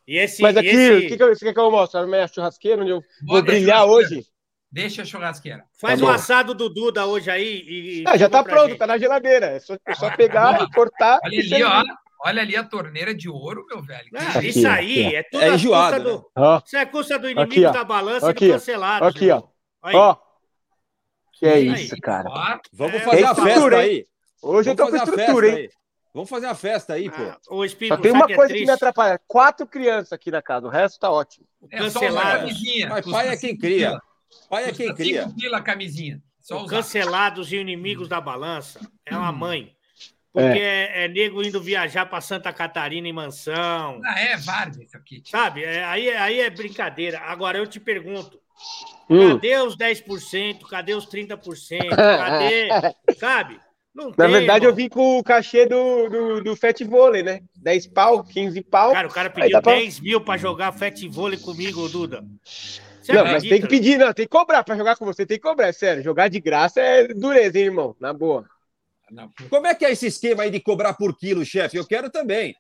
[0.07, 0.43] E esse.
[0.43, 2.01] Mas e aqui, esse- o que, que eu- você quer que eu mostre?
[2.01, 4.27] A minha churrasqueira, onde eu vou Bota a brilhar hoje?
[4.75, 5.65] Deixa a churrasqueira.
[5.81, 8.05] Faz Tá o assado do Duda hoje aí e.
[8.09, 8.79] Ah, já tá pronto, gente.
[8.79, 9.47] tá na geladeira.
[9.47, 11.21] É só, é só pegar e cortar.
[11.25, 11.83] Olha e ali, ó.
[12.27, 14.09] Olha ali a torneira de ouro, meu velho.
[14.17, 14.59] Ah, isso?
[14.59, 16.31] isso Aqui, aí aqui, é tudo É a enjoado, custa do.
[16.37, 18.57] Ó, Isso é custa do inimigo Aqui, da balança Aqui, e do ó.
[18.57, 19.05] cancelado.
[19.05, 19.43] Aqui, ó.
[19.81, 19.95] Aí.
[19.95, 20.17] ó.
[21.39, 22.01] Que é Isso aí.
[22.01, 22.29] cara.
[22.29, 24.07] Ó, Vamos É, fazer tem a festa aí.
[24.43, 25.55] Hoje eu Vamos tô com fazer a festa estrutura, hein?
[25.57, 25.71] aí.
[26.13, 27.23] Vamos fazer a festa aí, pô.
[27.23, 29.21] Ah, Ô, Espírito, Só tem uma que é coisa que me atrapalha.
[29.29, 31.47] Quatro crianças aqui na casa, o resto tá ótimo.
[31.71, 32.49] é Cancelado.
[32.89, 34.01] Mas pai é quem cria.
[34.53, 35.29] É Custa quem cria.
[35.39, 36.21] pila a camisinha.
[36.69, 39.19] Cancelados e inimigos da balança é Hum.
[39.21, 39.73] uma mãe.
[40.33, 44.01] Porque é, é nego indo viajar para Santa Catarina em mansão.
[44.05, 45.23] Ah, é várzea isso aqui.
[45.25, 45.63] Sabe?
[45.63, 47.21] É, aí, é- aí é brincadeira.
[47.21, 48.41] Agora eu te pergunto:
[49.09, 49.35] Hum.
[49.35, 50.67] cadê os 10%?
[50.69, 51.89] Cadê os 30%?
[51.95, 52.69] Cadê?
[53.17, 53.61] Sabe?
[53.95, 54.77] Não Na tem, verdade, eu irmão.
[54.77, 57.41] vim com o cachê do, do, do Fat Vôlei, né?
[57.55, 58.91] 10 pau, 15 pau.
[58.93, 62.25] Cara, o cara pediu dá pra- 10 mil para jogar fete vôlei comigo, Duda.
[63.05, 63.55] Você não, mas acredita?
[63.55, 64.13] tem que pedir, não.
[64.15, 65.27] Tem que cobrar pra jogar com você.
[65.27, 66.03] Tem que cobrar, é sério.
[66.03, 67.95] Jogar de graça é dureza, hein, irmão?
[68.01, 68.47] Na boa.
[69.11, 71.77] Não, Como é que é esse esquema aí de cobrar por quilo, chefe?
[71.77, 72.55] Eu quero também.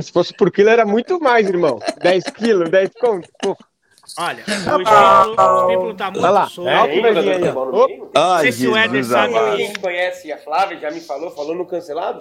[0.00, 1.78] Se fosse por quilo, era muito mais, irmão.
[2.00, 3.28] 10 quilos, 10 conto.
[3.40, 3.56] Pô,
[4.18, 6.48] Olha, o Espírito, o Espírito tá muito Olha lá.
[6.48, 6.68] solto.
[6.68, 7.42] É, que vai vir aí,
[8.14, 8.40] ó.
[8.40, 12.20] Sei se o Éder sabe Quem conhece a Flávia já me falou, falou no cancelado?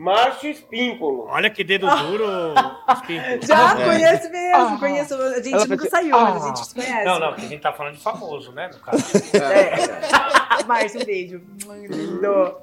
[0.00, 1.26] Márcio Espímpolo.
[1.28, 2.24] Olha que dedo duro,
[2.94, 3.46] Espírito.
[3.46, 3.84] Já É.
[3.84, 4.76] conheço mesmo, Ah.
[4.80, 5.14] conheço.
[5.14, 6.46] A gente Ela nunca fazia- saiu, mas a Ah.
[6.48, 7.04] gente se conhece.
[7.04, 8.70] Não, não, que a gente tá falando de famoso, né?
[8.72, 9.04] No caso.
[9.36, 10.64] É.
[10.66, 11.42] Márcio, um beijo.
[11.68, 12.20] Lindo.
[12.22, 12.56] Não,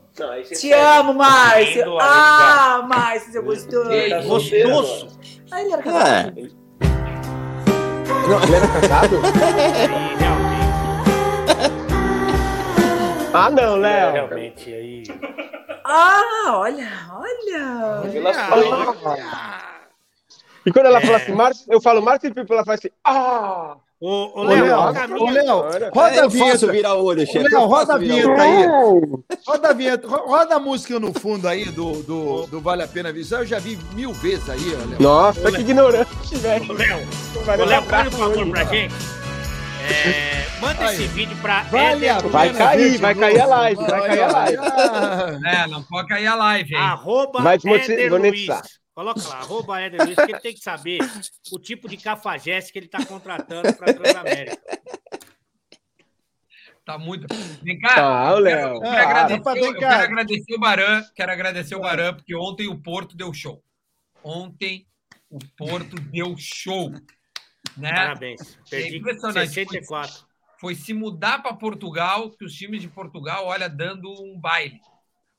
[0.44, 1.00] Te pega.
[1.00, 1.84] amo, Márcio.
[1.86, 3.90] Lindo, Ah, Márcio, seu gostoso.
[4.10, 5.20] Tá Gostoso.
[5.52, 6.34] Ah, ele era casado.
[8.28, 9.22] Não, ele era casado?
[13.34, 14.14] Ah, não, Léo.
[14.14, 15.04] realmente aí.
[15.90, 18.02] Ah, olha, olha.
[20.66, 21.02] E quando ela É.
[21.06, 23.78] fala assim, Márcio, eu falo Márcio Espímpolo, ela fala assim, ah!
[24.00, 25.30] Ô, ô Ô, Léo, Léo, o ô.
[25.32, 25.92] Léo, Olha.
[25.92, 26.72] roda É, a eu faço vinheta.
[26.72, 27.40] virar olho, Ô, chefe.
[27.40, 28.08] Léo, eu roda a olho.
[28.08, 28.66] vinheta aí.
[29.48, 32.88] Roda a vinheta, ro- roda a música no fundo aí do, do, do Vale a
[32.88, 33.40] Pena Visar.
[33.42, 34.98] Eu já vi mil vezes aí, olha.
[35.00, 36.70] Nossa, que ignorante, velho.
[36.70, 37.08] Ô, Léo,
[37.44, 38.94] Vai ô, Léo, faz um favor pra gente.
[39.90, 40.96] É, Manda Aí.
[40.96, 44.58] esse vídeo pra Vale Éder Vai cair, vai cair a live, vai cair a live.
[45.46, 46.82] É, não pode cair a live, hein?
[46.82, 48.48] Arroba Vai Éder Luiz.
[48.94, 51.00] Coloca lá, arroba Éder Luiz, porque ele tem que saber
[51.52, 54.58] o tipo de cafajeste que ele tá contratando pra Transamérica.
[56.84, 57.28] Tá muito.
[57.62, 57.96] Vem cá.
[57.96, 58.56] Tá, o eu Léo.
[58.56, 62.36] quero, eu quero Ah, agradecer, eu quero agradecer o Baran, quero agradecer o Baran, porque
[62.36, 63.62] ontem o Porto deu show.
[64.24, 64.88] Ontem
[65.30, 66.92] o Porto deu show.
[67.76, 67.92] Né?
[67.92, 68.58] Parabéns.
[68.70, 69.50] Perdi É impressionante.
[69.50, 70.26] 64.
[70.60, 74.80] Foi se mudar para Portugal, que os times de Portugal, olha, dando um baile.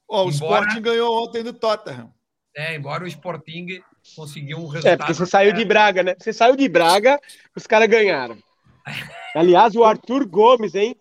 [0.08, 2.12] Ó, o Embora- Sporting ganhou ontem do Tottenham.
[2.56, 3.80] É, embora o Sporting
[4.16, 4.98] conseguiu um É, resultado.
[4.98, 6.14] porque você saiu de Braga, né?
[6.18, 7.20] Você saiu de Braga,
[7.54, 8.38] os caras ganharam.
[9.34, 10.96] Aliás, o Arthur Gomes, hein?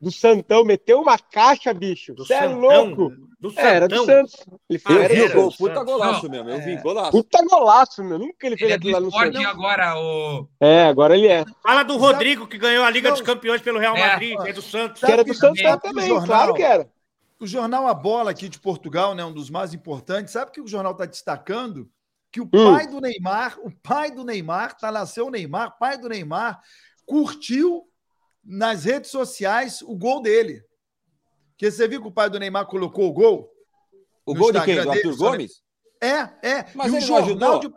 [0.00, 2.14] Do Santão, meteu uma caixa, bicho.
[2.16, 3.10] Você é louco.
[3.40, 4.04] Do É, era do.
[4.04, 4.34] Santos.
[4.68, 6.50] Ele Ah, fez, Eu era vi do o gol, puta golaço Não, mesmo.
[6.50, 6.60] Eu é.
[6.60, 7.10] vi golaço.
[7.12, 8.18] Puta golaço, meu.
[8.18, 9.44] Nunca ele fez Ele é aquilo lá no Santos.
[9.46, 10.48] agora, o.
[10.60, 11.44] É, agora ele é.
[11.62, 13.16] Fala do Rodrigo, que ganhou a Liga Não.
[13.16, 14.08] dos Campeões pelo Real É.
[14.08, 15.00] Madrid, é do Santos.
[15.02, 16.26] Que era do Santos também, jornal.
[16.26, 16.88] claro que era.
[17.40, 20.60] O jornal A Bola aqui de Portugal, né, um dos mais importantes, sabe o que
[20.60, 21.88] o jornal está destacando?
[22.32, 22.74] Que o Hum.
[22.74, 26.60] pai do Neymar, o pai do Neymar, tá nasceu o Neymar, pai do Neymar,
[27.06, 27.84] curtiu
[28.48, 30.62] nas redes sociais o gol dele.
[31.50, 33.52] Porque você viu que o pai do Neymar colocou o gol?
[34.24, 34.74] O gol de quem?
[34.74, 35.62] Instagram Do Arthur dele, Gomes?
[36.00, 36.66] É, é.
[36.74, 37.24] Mas e o ele jornal
[37.56, 37.58] ajudou?
[37.60, 37.76] de.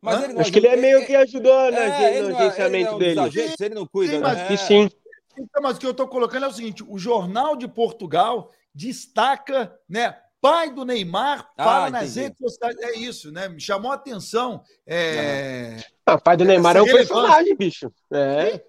[0.00, 1.78] Mas ele Acho que ele é meio que ajudou né,
[2.18, 3.20] É, no é- não é agenciamento um dele.
[3.20, 4.12] agentes, ele não cuida.
[4.14, 4.48] Sim, mas né?
[4.48, 4.90] Que sim.
[5.38, 9.74] Então, mas o que eu estou colocando é o seguinte: o Jornal de Portugal destaca,
[9.88, 10.18] né?
[10.40, 12.76] Pai do Neymar fala Ah, nas redes sociais.
[12.78, 13.48] É isso, né?
[13.48, 14.62] Me chamou a atenção.
[14.86, 17.14] É, Ah, o pai do Neymar é um relevância.
[17.14, 17.90] personagem, bicho.
[18.12, 18.62] É.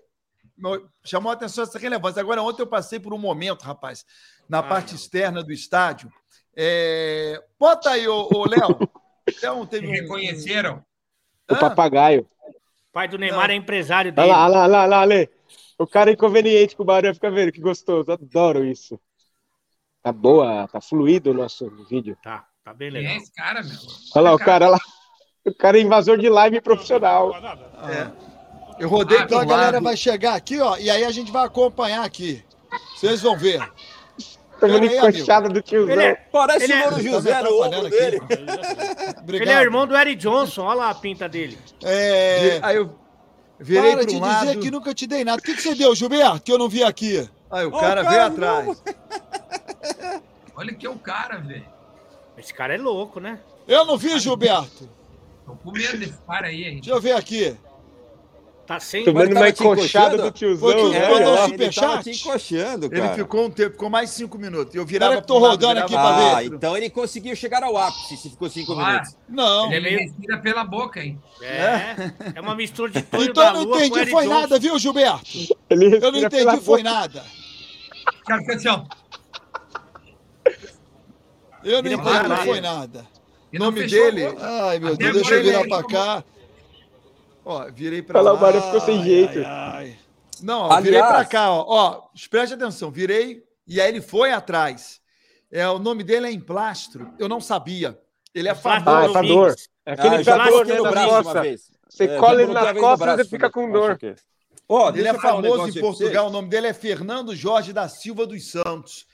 [1.03, 2.19] Chamou a atenção essa relevância.
[2.21, 4.05] Agora, ontem eu passei por um momento, rapaz,
[4.47, 4.95] na Ah, parte não.
[4.95, 6.11] externa do estádio.
[6.55, 8.79] É, Bota aí, ô, ô Léo.
[9.27, 10.83] Então, teve um- Reconheceram.
[11.51, 12.21] O papagaio.
[12.47, 13.53] O pai do Neymar Não.
[13.53, 14.27] é empresário Olha dele.
[14.31, 15.29] lá, olha lá, olha lá, olha lá, Lê.
[15.77, 18.09] O cara é inconveniente com o barulho, fica vendo que gostoso.
[18.11, 18.97] Adoro isso.
[20.01, 22.17] Tá boa, tá fluido o nosso vídeo.
[22.23, 23.17] Tá, tá bem Quem é legal.
[23.17, 23.77] esse cara, meu?
[24.15, 24.79] Olha lá, o cara lá.
[25.43, 27.31] O cara é invasor de live profissional.
[27.35, 28.24] É.
[28.79, 31.31] Eu rodei Ah, então a do galera vai chegar aqui, ó, e aí a gente
[31.31, 32.43] vai acompanhar aqui.
[32.95, 33.59] Vocês vão ver.
[34.61, 35.93] Vendo Pera aí, encoxada do tiozão.
[35.93, 38.21] Ele é, Parece Ele o é- Moro Tá José no ombro aqui, dele.
[38.21, 39.31] Obrigado.
[39.31, 41.57] ele é irmão do Eric Johnson, olha lá a pinta dele.
[41.83, 42.59] É...
[42.61, 42.89] Aí eu.
[43.59, 44.47] Virei Para de um lado.
[44.47, 45.39] dizer que nunca te dei nada.
[45.39, 47.29] O que, que você deu, Gilberto, que eu não vi aqui?
[47.49, 48.83] Aí o Ó, cara o veio cara atrás.
[50.57, 51.65] Olha que é o cara, velho.
[52.37, 53.39] Esse cara é louco, né?
[53.67, 54.89] Eu não vi, Gilberto.
[55.45, 56.75] Tô com medo desse cara aí, hein?
[56.75, 57.55] Deixa eu ver aqui.
[58.65, 59.05] Tá sem.
[59.05, 60.59] Tava uma encoxada do tiozão.
[60.71, 60.99] Foi que né?
[61.01, 62.03] mandou Ele tava superchat?
[62.03, 63.13] te encoxando, Ele cara.
[63.13, 64.73] ficou um tempo, ficou mais cinco minutos.
[64.73, 66.35] Eu virava Pera que tô um rodando aqui pra ver.
[66.35, 69.15] Ah, então ele conseguiu chegar ao ápice se ficou cinco Ah, minutos.
[69.29, 69.65] Não.
[69.71, 71.21] Ele é Ele meio- respira pela boca, hein?
[71.41, 75.27] É, é uma mistura de Tonho Então eu não entendi, foi nada, viu, Gilberto?
[75.69, 76.83] Ele Eu não entendi, foi boca.
[76.83, 77.23] nada.
[78.21, 78.83] O cara fica assim, ó.
[81.63, 83.05] Eu não entendi, foi nada.
[83.53, 84.23] Ele Nome dele?
[84.39, 86.23] Ai, meu Deus, deixa eu virar ele pra cá.
[87.45, 89.37] Ó, virei pra Olha lá, Mário ficou sem jeito.
[89.39, 89.97] Ai, ai.
[90.41, 91.63] Não, ó, virei Aliás- pra cá, ó.
[91.67, 92.01] ó.
[92.29, 94.99] Preste atenção, virei e aí ele foi atrás.
[95.51, 97.13] É, o nome dele é Emplastro.
[97.19, 97.97] Eu não sabia.
[98.33, 99.07] Ele é Emplastro famoso.
[99.15, 99.37] Ah, é Domingos.
[99.37, 99.55] dor.
[99.85, 101.41] É aquele Ah, coloquei né, no da braço uma costa.
[101.41, 101.61] vez.
[101.87, 103.97] Você É, cola ele no costas e fica com dor.
[103.97, 104.15] que-
[104.67, 106.27] Ó, Ele é um famoso negócio em Portugal.
[106.27, 109.05] O nome dele é Fernando Jorge da Silva dos Santos.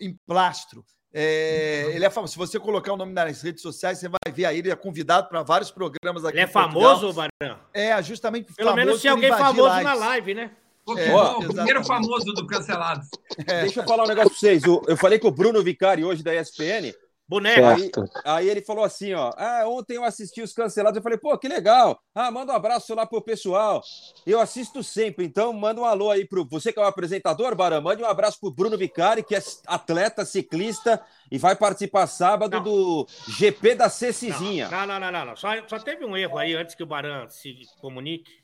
[0.00, 0.84] Emplastro.
[1.12, 2.32] É, ele é famoso.
[2.32, 4.58] Se você colocar o nome nas redes sociais, você vai ver aí.
[4.58, 6.36] Ele é convidado para vários programas aqui.
[6.36, 7.58] Ele é famoso, Barão?
[7.74, 9.84] É, justamente Pelo famoso menos tinha alguém famoso lives.
[9.84, 10.50] na live, né?
[10.96, 13.06] É, o primeiro famoso do Cancelados.
[13.46, 14.64] Deixa eu falar um negócio pra vocês.
[14.64, 16.92] O- Eu falei com o Bruno Vicari hoje da ESPN.
[17.30, 17.78] Boneco.
[17.78, 18.10] Certo.
[18.24, 21.46] Aí ele falou assim, ó, ah, ontem eu assisti os cancelados, eu falei, pô, que
[21.46, 23.80] legal, ah, manda um abraço lá pro pessoal,
[24.26, 27.80] eu assisto sempre, então manda um alô aí pro, você que é o apresentador, Barã,
[27.80, 31.00] mande um abraço pro Bruno Vicari, que é atleta, ciclista,
[31.30, 32.64] e vai participar sábado Não.
[32.64, 34.68] do GP da Cecizinha.
[34.68, 35.36] Não, não, não, não, não.
[35.36, 38.40] Só, só teve um erro aí antes que o Baran se comunique.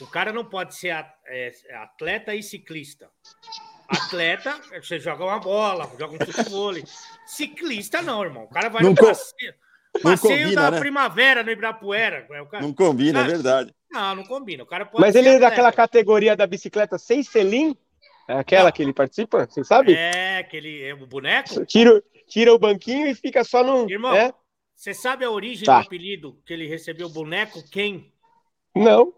[0.00, 0.94] O cara não pode ser
[1.26, 3.10] é, atleta e ciclista.
[3.88, 6.72] Atleta, você joga uma bola, joga um futebol.
[7.26, 8.44] Ciclista, não, irmão.
[8.44, 9.54] O cara vai Não no passeio,
[9.94, 10.78] não passeio combina, da né?
[10.78, 12.26] primavera no Ibirapuera.
[12.30, 13.74] É o cara- Não combina, é verdade.
[13.90, 14.62] Não, não combina.
[14.62, 17.76] O cara pode Mas ele é daquela categoria da bicicleta sem selim?
[18.28, 19.46] É aquela que ele participa?
[19.46, 19.94] Você sabe?
[19.94, 21.64] É, aquele é o boneco.
[21.66, 23.88] Tira, tira o banquinho e fica só no.
[23.88, 24.32] Irmão, É?
[24.74, 25.80] Você sabe a origem Tá.
[25.80, 28.12] do apelido que ele recebeu, boneco quem?
[28.74, 29.14] Não.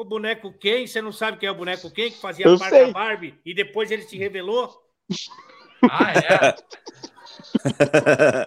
[0.00, 0.86] O boneco quem?
[0.86, 2.10] Você não sabe quem é o boneco quem?
[2.10, 2.92] Que fazia Eu parte da sei.
[2.92, 4.72] Barbie e depois ele se revelou?
[5.90, 6.54] Ah, é.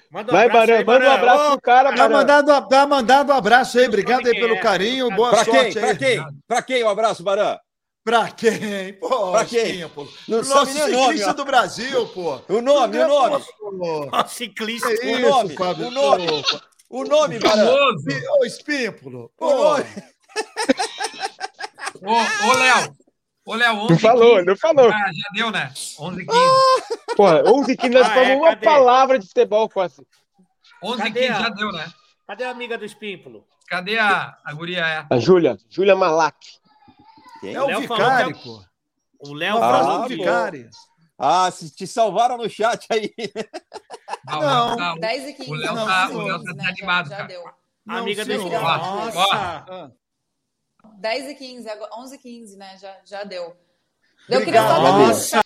[0.10, 1.14] Manda um Vai, abraço Barão, aí, manda um Barão.
[1.14, 2.18] abraço pro cara, Tá Barão.
[2.18, 3.86] mandando, tá mandando um abraço aí.
[3.88, 4.60] Obrigado aí pelo é.
[4.60, 5.10] carinho.
[5.16, 5.62] Boa Pra sorte quem?
[5.68, 5.74] aí.
[5.74, 6.26] Pra quem?
[6.48, 7.58] Pra quem o abraço, Barã?
[8.04, 8.94] Pra quem?
[9.00, 9.88] Pô, Pra quem?
[9.90, 10.08] Pô.
[10.28, 11.34] Não sabe nosso nem o nome, ciclista ó.
[11.34, 12.42] do Brasil, pô.
[12.50, 13.44] O nome, o nome.
[13.60, 14.90] Pô, ciclista.
[14.90, 15.88] O nome, Fábio?
[15.88, 16.28] o nome.
[16.28, 16.60] Pô,
[16.92, 17.40] O nome.
[17.40, 18.06] Famoso.
[18.40, 19.32] Ô, Espímpolo.
[19.40, 19.86] O nome.
[22.02, 22.96] Ô, ô, Léo.
[23.46, 24.46] Ô, Léo, 11 Não falou, 15.
[24.46, 24.90] não falou.
[24.92, 25.72] Ah, já deu, né?
[26.00, 26.38] 11 15.
[27.16, 28.66] Porra, 11 que nós Ah, falamos é, uma cadê?
[28.66, 30.06] palavra de futebol quase.
[30.84, 31.92] 11 Cadê 15 a- já deu, né?
[32.28, 33.46] Cadê a amiga do Espímpolo?
[33.68, 34.86] Cadê a, a guria?
[34.88, 35.06] É?
[35.10, 36.38] A Júlia, Júlia Malak.
[37.40, 37.56] Quem?
[37.56, 38.64] é o Léo falou Vicari, pô.
[39.20, 40.24] O Léo Ah, falou do pô.
[41.24, 43.14] Ah, se te salvaram no chat aí.
[44.26, 44.76] Não.
[44.76, 45.52] Tá- 10 e 15.
[45.52, 47.28] O Léo Não, tá, o Léo tá desanimado, já, já cara.
[47.28, 47.44] deu.
[47.86, 49.36] Não, amiga do Nossa.
[49.36, 49.92] Ah,
[50.98, 52.76] 10 e 15, agora 11 e 15, né?
[52.80, 53.56] Já, já deu.
[54.28, 54.68] Eu queria Obrigado.
[54.68, 55.42] só Nossa!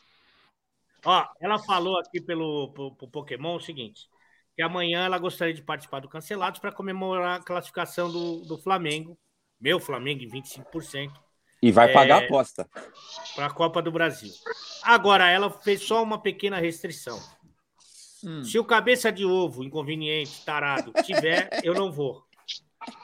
[1.06, 4.08] Ó, ela falou aqui pelo pro, pro Pokémon o seguinte:
[4.56, 9.18] que amanhã ela gostaria de participar do Cancelados para comemorar a classificação do, do Flamengo,
[9.60, 11.12] meu Flamengo em 25%,
[11.62, 11.93] E vai É.
[11.93, 12.68] pagar a aposta.
[13.36, 14.32] para a Copa do Brasil.
[14.84, 17.20] Agora, ela fez só uma pequena restrição.
[18.24, 18.43] hum.
[18.43, 22.24] Se o cabeça de ovo, inconveniente, tarado, tiver, eu não vou.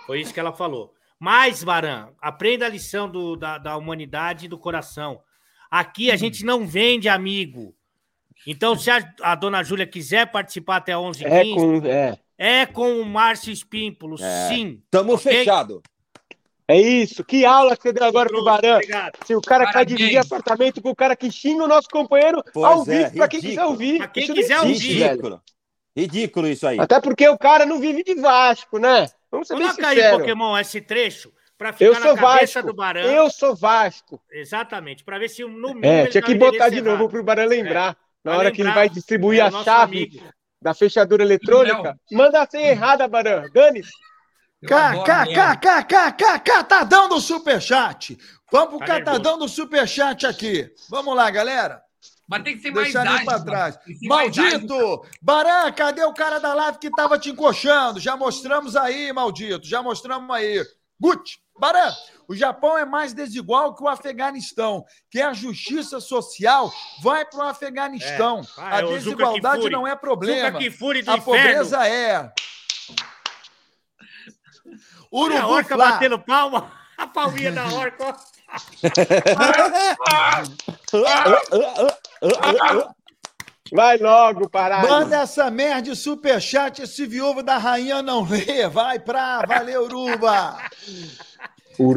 [0.06, 0.94] Foi isso que ela falou.
[1.20, 5.22] Mas, Baran, aprenda a lição do- da, da humanidade e do coração.
[5.70, 7.76] Aqui a gente não vende amigo.
[8.48, 11.86] Então, se a, a dona Júlia quiser participar até 11 h É 15 com.
[11.88, 14.48] É, é com o Márcio Espímpolo, É.
[14.50, 14.82] sim.
[14.90, 15.32] Tamo Ok?
[15.32, 15.82] fechado.
[16.72, 17.24] É isso.
[17.24, 18.76] Que aula que você deu agora pro Barão.
[18.76, 19.18] Obrigado.
[19.26, 22.66] Se o cara quer dividir apartamento com o cara que xinga o nosso companheiro Pois
[22.66, 23.50] ao é, vivo, pra quem ridículo.
[23.50, 23.98] quiser ouvir.
[23.98, 24.78] Pra quem Isso quiser não ouvir.
[24.78, 25.42] Ridículo.
[25.96, 26.80] Ridículo isso aí.
[26.80, 29.08] Até porque o cara não vive de Vasco, né?
[29.30, 30.12] Vamos ser Coloca aí.
[30.12, 32.68] Pokémon, esse trecho, para ficar Eu na sou cabeça Vasco.
[32.68, 33.02] do Barão.
[33.02, 34.22] Eu sou Vasco.
[34.32, 37.24] Exatamente, para ver se no mínimo É, ele tinha tá que botar de novo pro
[37.24, 37.98] Barão lembrar.
[38.24, 40.24] Na Vai hora que ele vai distribuir É, o a chave amigo.
[40.62, 43.50] da fechadura eletrônica, manda a senha errada, Barão.
[43.52, 43.82] Dane.
[44.62, 45.58] Eu adoro Léo.
[45.58, 48.18] KKKKK, catadão do superchat.
[48.52, 50.70] Vamos pro Tá catadão do superchat aqui.
[50.90, 51.82] Vamos lá, galera.
[52.28, 53.26] Mas tem que ser mais Deixa ali ágil.
[53.26, 53.46] pra mano.
[53.46, 53.80] trás.
[54.04, 54.38] Mais.
[54.38, 55.06] Maldito!
[55.22, 58.00] Baran, cadê o cara da live que tava te encoxando?
[58.00, 59.68] Já mostramos aí, maldito.
[59.68, 60.64] Já mostramos aí.
[61.00, 61.92] Gucci, Baran,
[62.28, 64.86] o Japão é mais desigual que o Afeganistão.
[65.10, 68.42] Que a justiça social vai para o Afeganistão.
[68.42, 68.62] É.
[68.62, 70.60] Ah, a desigualdade não é problema.
[71.08, 72.32] A pobreza é.
[75.12, 75.92] Olha a Urubu orca Flá.
[75.92, 76.72] batendo palma.
[76.98, 78.16] A palminha da orca.
[83.74, 84.88] Vai logo, parado.
[84.88, 88.68] Manda essa merda de superchat, esse viúvo da rainha não lê.
[88.68, 89.42] Vai pra.
[89.48, 90.58] Valeu, Uruba.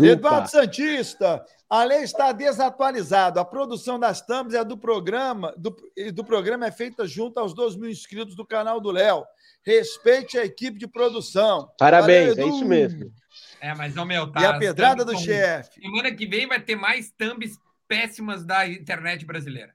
[0.02, 1.44] Eduardo Santista,
[1.74, 3.40] a lei está desatualizada.
[3.40, 7.52] A produção das thumbs é do programa, do, e do programa é feita junto aos
[7.52, 9.24] 2 mil inscritos do canal do Léo.
[9.66, 11.68] Respeite a equipe de produção.
[11.76, 13.12] Parabéns, Valeu, é isso mesmo.
[13.60, 14.42] É, mas, ô, meu, tá.
[14.42, 15.80] E a pedrada do thumbs chefe.
[15.80, 17.58] Semana que vem vai ter mais thumbs
[17.88, 19.74] péssimas da internet brasileira.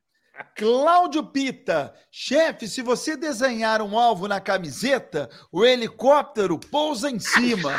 [0.55, 7.73] Cláudio Pita, chefe, se você desenhar um alvo na camiseta, o helicóptero pousa em cima.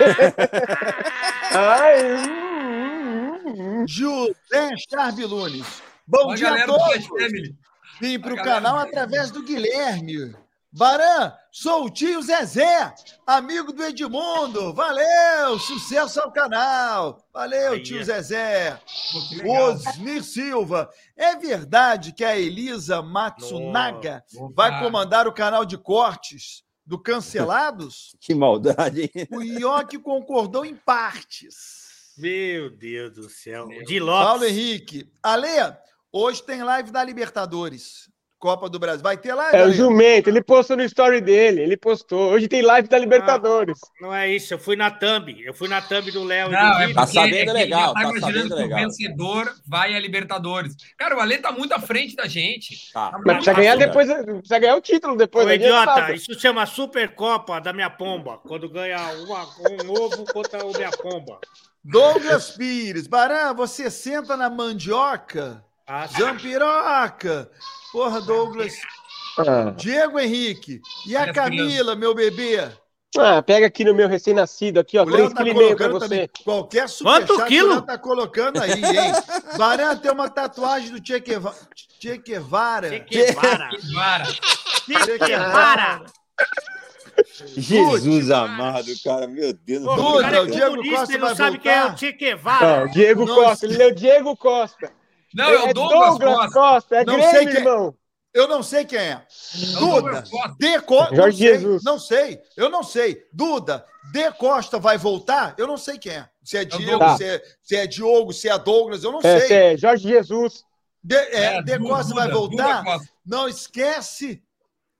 [1.54, 2.53] Ai.
[3.86, 5.82] José Charbilunes.
[6.06, 7.08] Bom a dia a todos.
[8.00, 10.34] Vim para o canal através do Guilherme.
[10.76, 12.92] Baran, sou o tio Zezé,
[13.24, 14.74] amigo do Edmundo.
[14.74, 17.24] Valeu, sucesso ao canal.
[17.32, 18.04] Valeu, Aí, tio é.
[18.04, 18.80] Zezé.
[19.40, 19.70] Pô.
[19.70, 24.52] Osmir Silva, é verdade que a Elisa Matsunaga Opa.
[24.56, 28.16] vai comandar o canal de cortes do Cancelados?
[28.20, 29.28] Que maldade, hein?
[29.30, 31.83] O Ioki concordou em partes.
[32.16, 33.66] Meu Deus do céu.
[33.66, 34.48] Meu De Paulo Lopes.
[34.48, 35.08] Henrique.
[35.22, 35.74] Ale,
[36.12, 38.12] hoje tem live da Libertadores.
[38.38, 39.02] Copa do Brasil.
[39.02, 42.30] Vai ter live, É o jumento, ele postou no story dele, ele postou.
[42.30, 43.78] Hoje tem live da Libertadores.
[43.98, 45.34] Não é isso, eu fui na thumb.
[45.42, 46.92] Eu fui na thumb do Léo Não, do é.
[46.92, 48.78] Tá sabendo é que legal, tá imaginando sabendo que legal.
[48.78, 50.74] O vencedor vai a Libertadores.
[50.98, 52.92] Cara, o Ale tá muito à frente da gente.
[52.92, 53.12] Tá.
[53.24, 55.46] Mas precisa ganhar depois, precisa ganhar o título depois.
[55.46, 58.36] Ô, não adianta idiota, isso chama Supercopa da minha pomba.
[58.46, 59.44] Quando ganha uma-
[59.86, 61.38] um ovo contra o minha pomba.
[61.84, 63.06] Douglas Pires.
[63.06, 65.62] Baran, você senta na mandioca?
[65.86, 67.50] Ah, Zampiroca.
[67.92, 68.72] Porra, Douglas.
[69.38, 70.80] Ah, Diego Henrique.
[71.06, 72.68] E a Camila, meu bebê?
[73.18, 75.02] ah, pega aqui no meu recém-nascido, aqui, ó.
[75.04, 76.08] O Léo 3,5 tá kg pra você.
[76.08, 76.30] também.
[76.42, 79.12] Qualquer Quanto superchat o Léo tá colocando aí, hein?
[79.58, 81.54] Baran tem uma tatuagem do Che Gueva-
[82.00, 82.88] Che Guevara.
[82.88, 83.68] Che Guevara.
[83.68, 84.24] Que vara.
[85.04, 86.04] Che Guevara.
[87.56, 91.58] Jesus amado, cara, meu Deus do é o Diego comunista, Costa ele não vai sabe
[91.58, 91.94] quem é voltar?
[91.94, 92.92] o Che.
[92.92, 94.92] Diego Não, Costa, ele é o Diego Costa.
[95.34, 96.50] Não, é o Douglas, Costa.
[96.52, 97.94] Costa, é Não Grêmio, sei quem- irmão.
[98.32, 99.02] Eu não sei quem é.
[99.12, 99.26] É
[99.78, 100.56] Duda, Douglas Costa.
[100.58, 101.14] De Costa.
[101.16, 101.84] Jorge não sei, Jesus.
[101.84, 103.22] Não sei, eu não sei.
[103.32, 105.54] Duda, De Costa vai voltar?
[105.56, 106.28] Eu não sei quem é.
[106.42, 107.16] Se é Diego, Tá.
[107.16, 109.56] se, é, se é Diogo, se é Douglas, eu não É, sei.
[109.56, 110.64] é, Jorge Jesus.
[111.02, 112.78] De, é, É, De Costa vai Duda, voltar?
[112.78, 113.08] Duda Costa.
[113.24, 114.42] Não esquece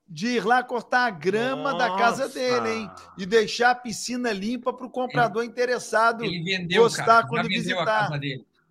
[0.07, 2.35] de ir lá cortar a grama da casa Nossa.
[2.35, 2.91] dele, hein?
[3.17, 7.27] E deixar a piscina limpa para o comprador interessado Ele vendeu, gostar cara.
[7.27, 8.11] Quando visitar.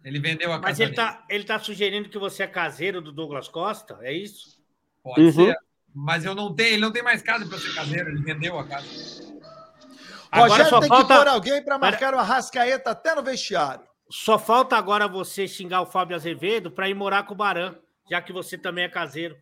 [0.03, 1.01] Ele vendeu a casa Mas ele dele.
[1.01, 3.97] tá, ele tá sugerindo que você é caseiro do Douglas Costa?
[4.01, 4.61] É isso?
[5.03, 5.31] Pode Uhum.
[5.31, 5.57] ser.
[5.95, 8.67] Mas eu não tenho, ele não tem mais casa para ser caseiro, ele vendeu a
[8.67, 8.87] casa.
[10.31, 13.85] Agora Rogério só tem que falta, pôr alguém para marcar o Arrascaeta até no vestiário.
[14.09, 17.75] só falta agora você xingar o Fábio Azevedo para ir morar com o Baran,
[18.09, 19.37] já que você também é caseiro.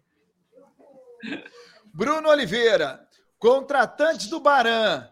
[1.93, 5.07] Bruno Oliveira, contratantes do Baran.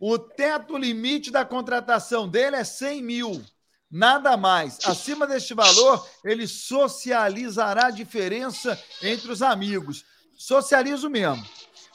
[0.00, 3.44] O teto limite da contratação dele é 100 mil.
[3.90, 4.78] Nada mais.
[4.84, 10.04] Acima deste valor, ele socializará a diferença entre os amigos.
[10.36, 11.46] Socializo mesmo.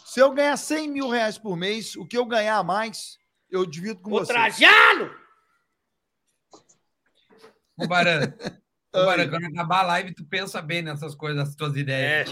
[0.06, 3.20] Se eu ganhar 100 mil reais por mês, o que eu ganhar a mais,
[3.52, 4.32] eu divido com você.
[4.34, 5.14] Trajano!
[7.78, 8.34] Ô, Baran,
[8.96, 12.26] ô, Baran, quando acabar a live, tu pensa bem nessas coisas, as tuas É.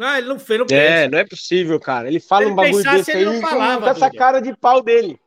[0.00, 1.08] Não, ele não fez, não É, pensa.
[1.10, 2.08] não é possível, cara.
[2.08, 4.10] Ele fala Se um bagulho ele pensasse, desse ele aí não com- falava, com essa
[4.10, 5.20] cara de pau dele.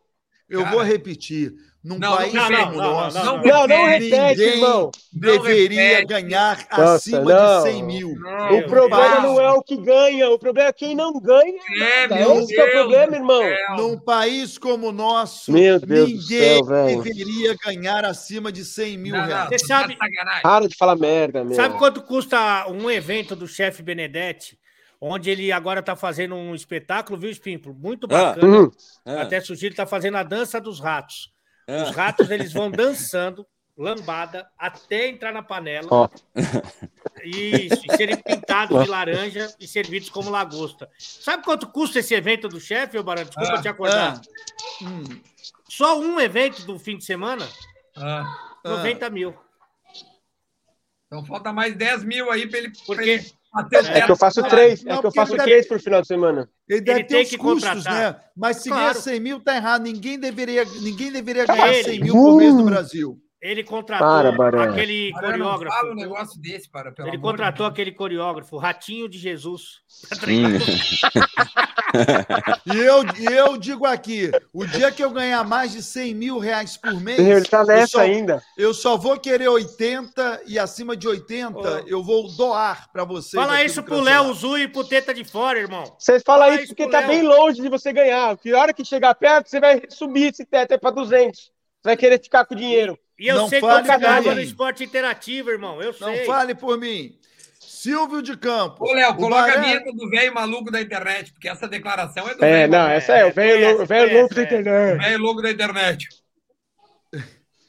[0.50, 0.72] Eu Cara.
[0.76, 1.54] vou repetir.
[1.84, 4.90] Num Não, país não, não, como não, nosso, não, Não, não repete, irmão.
[5.12, 6.06] deveria repete.
[6.08, 7.64] ganhar Nossa, acima não.
[7.64, 8.16] de 100 mil.
[8.16, 9.24] Não, O problema Deus.
[9.24, 11.60] não é o que ganha, o problema é quem não ganha.
[11.82, 12.16] É, Tá?
[12.16, 13.44] meu Esse que é o Deus problema, irmão.
[13.78, 17.02] Num país como o nosso, Meu Deus do ninguém céu, velho.
[17.04, 19.50] deveria ganhar acima de 100 mil Não, não, reais.
[19.50, 19.98] Você sabe-.
[20.42, 21.54] Para de falar merda, meu.
[21.54, 24.58] Sabe quanto custa um evento do chefe Benedetti?
[25.06, 27.76] Onde ele agora está fazendo um espetáculo, viu, Espímpolo?
[27.76, 28.47] Muito bacana.
[28.47, 28.72] Uhum.
[29.06, 31.30] É, Até sugiro está fazendo a dança dos ratos.
[31.68, 31.84] é.
[31.84, 33.45] Os ratos eles vão dançando,
[33.78, 35.89] lambada, até entrar na panela.
[35.91, 36.08] Ó.
[37.22, 40.89] Isso, e serem pintados de laranja e servidos como lagosta.
[40.97, 43.26] Sabe quanto custa esse evento do chefe, ô Barão?
[43.26, 44.22] Desculpa Ah, te acordar.
[44.22, 45.04] Ah, hum,
[45.68, 47.45] Só um evento do fim de semana,
[47.97, 48.24] Ah,
[48.64, 48.70] ah.
[48.70, 49.36] 90 mil.
[51.08, 53.26] então falta mais 10 mil aí para ele, pra Porque
[53.93, 56.08] É que eu faço três, Não, é que eu faço ele três por final de
[56.08, 56.49] semana.
[56.68, 58.14] Ele deve Ele ter tem os que custos, contratar.
[58.14, 58.20] né?
[58.36, 58.82] Mas se Claro.
[58.82, 59.84] ganhar 100 mil, tá errado.
[59.84, 61.84] Ninguém deveria, ninguém deveria ganhar Ele.
[61.84, 63.20] 100 mil por mês no Brasil.
[63.44, 65.76] Ele contratou Para, aquele coreógrafo.
[65.76, 67.74] fala um negócio desse, para, pelo Ele amor de contratou Deus.
[67.74, 69.82] aquele coreógrafo, Ratinho de Jesus.
[72.66, 76.76] E eu, eu digo aqui: o dia que eu ganhar mais de 100 mil reais
[76.76, 78.41] por mês, Ele tá eu, nessa só, ainda.
[78.58, 81.64] eu só vou querer 80 e acima de 80 Ô.
[81.86, 83.39] eu vou doar para vocês.
[83.39, 84.02] Fala isso pro.
[84.02, 85.84] Léo Zui e pro Teta de Fora, irmão.
[86.00, 87.10] Você fala Fala isso porque tá Léo.
[87.10, 88.36] bem longe de você ganhar.
[88.38, 91.39] Que a hora que chegar perto, você vai subir esse teto aí pra 200.
[91.39, 91.52] Você
[91.84, 92.98] vai querer ficar com o dinheiro.
[93.24, 95.82] E eu Não sei ganhava pra no esporte interativo, irmão.
[95.82, 96.26] Eu Não sei.
[96.26, 97.18] fale por mim.
[97.58, 98.82] Silvio de Campos.
[98.90, 102.36] Ô, Léo, coloca a Baré- vinheta do velho maluco da internet, porque essa declaração é
[102.36, 102.98] do É, velho não, maluco.
[102.98, 104.44] essa é o velho velho louco da é.
[104.46, 104.98] internet.
[105.02, 106.08] velho louco da internet.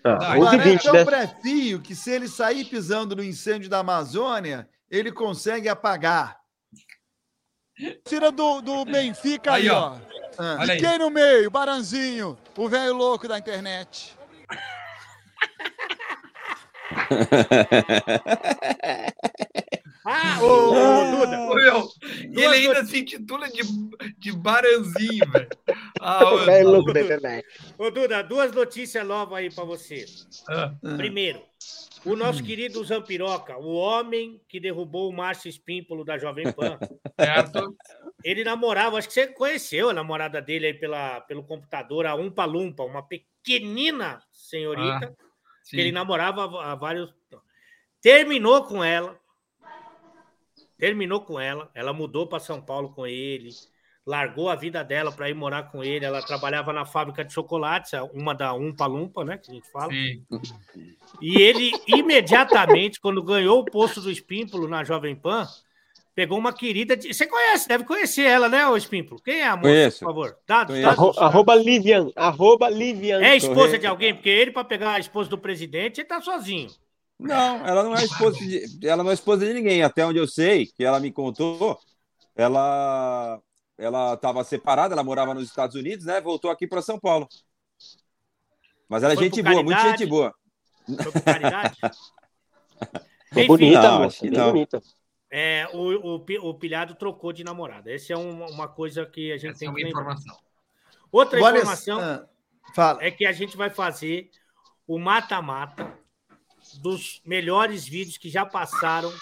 [0.02, 1.04] Ah, Não, O 11 e Baré é 20, tão né?
[1.04, 6.36] pré-fio que se ele sair pisando no incêndio da Amazônia, ele consegue apagar.
[8.04, 9.92] Tira do, do Benfica Aí, aí, ó.
[9.92, 9.96] ó.
[10.36, 10.56] Ah.
[10.60, 11.48] Olha E quem no meio?
[11.48, 14.16] Baranzinho, o velho louco da internet.
[20.06, 21.40] Ah, ô, ô, Duda.
[21.40, 23.62] Ô, meu, ele ainda se intitula de,
[24.18, 25.48] de Baranzinho, velho.
[25.98, 27.46] Ah, ô, louco da internet.
[27.78, 30.04] Ô, Duda, duas notícias novas aí pra você.
[30.48, 31.42] ah, Primeiro,
[32.04, 36.78] o nosso querido Zampiroca, o homem que derrubou o Márcio Espímpolo da Jovem Pan,
[37.18, 37.74] certo?
[38.22, 42.44] ele namorava, acho que você conheceu a namorada dele aí pela, pelo computador, a Umpa
[42.44, 45.14] Lumpa, uma pequenina senhorita,
[45.70, 45.94] que ele Sim.
[45.94, 47.12] namorava há vários.
[48.00, 49.18] Terminou com ela.
[50.76, 51.70] Terminou com ela.
[51.74, 53.50] Ela mudou para São Paulo com ele.
[54.06, 56.04] Largou a vida dela para ir morar com ele.
[56.04, 59.38] Ela trabalhava na fábrica de chocolates, uma da Umpa Lumpa, né?
[59.38, 59.90] Que a gente fala.
[59.90, 60.22] Sim.
[61.22, 65.46] E ele, imediatamente, quando ganhou o posto do Espímpolo na Jovem Pan,
[66.14, 66.96] pegou uma querida.
[66.96, 67.12] De...
[67.12, 69.20] Você conhece, deve conhecer ela, né, o Espímpolo?
[69.20, 69.98] Quem é a moça, Conheço.
[70.00, 70.36] por favor?
[70.46, 70.98] Dados, dados.
[70.98, 72.10] Arro, arroba Livian.
[72.14, 73.20] Arroba Livian.
[73.20, 73.80] É esposa Correto.
[73.80, 74.14] de alguém?
[74.14, 76.70] Porque ele, para pegar a esposa do presidente, ele tá sozinho.
[77.18, 79.82] Não, ela não é esposa de, ela não é esposa de ninguém.
[79.82, 81.78] Até onde eu sei, que ela me contou,
[82.34, 83.40] ela
[83.76, 86.20] ela estava separada, ela morava nos Estados Unidos, né?
[86.20, 87.28] Voltou aqui para São Paulo.
[88.88, 90.34] Mas ela é gente boa, muito gente boa.
[90.86, 91.76] Foi por caridade?
[93.48, 94.22] Bonita, não, moça.
[94.22, 94.52] bem não.
[94.52, 94.82] bonita.
[95.36, 97.92] É, o, o, o Pilhado trocou de namorada.
[97.92, 100.00] Essa é uma, uma coisa que a gente Essa é tem uma que lembrar.
[100.02, 100.38] informação.
[101.10, 102.24] Outra Olha- informação ah,
[102.72, 103.02] fala.
[103.04, 104.30] é que a gente vai fazer
[104.86, 105.92] o mata-mata
[106.80, 109.12] dos melhores vídeos que já passaram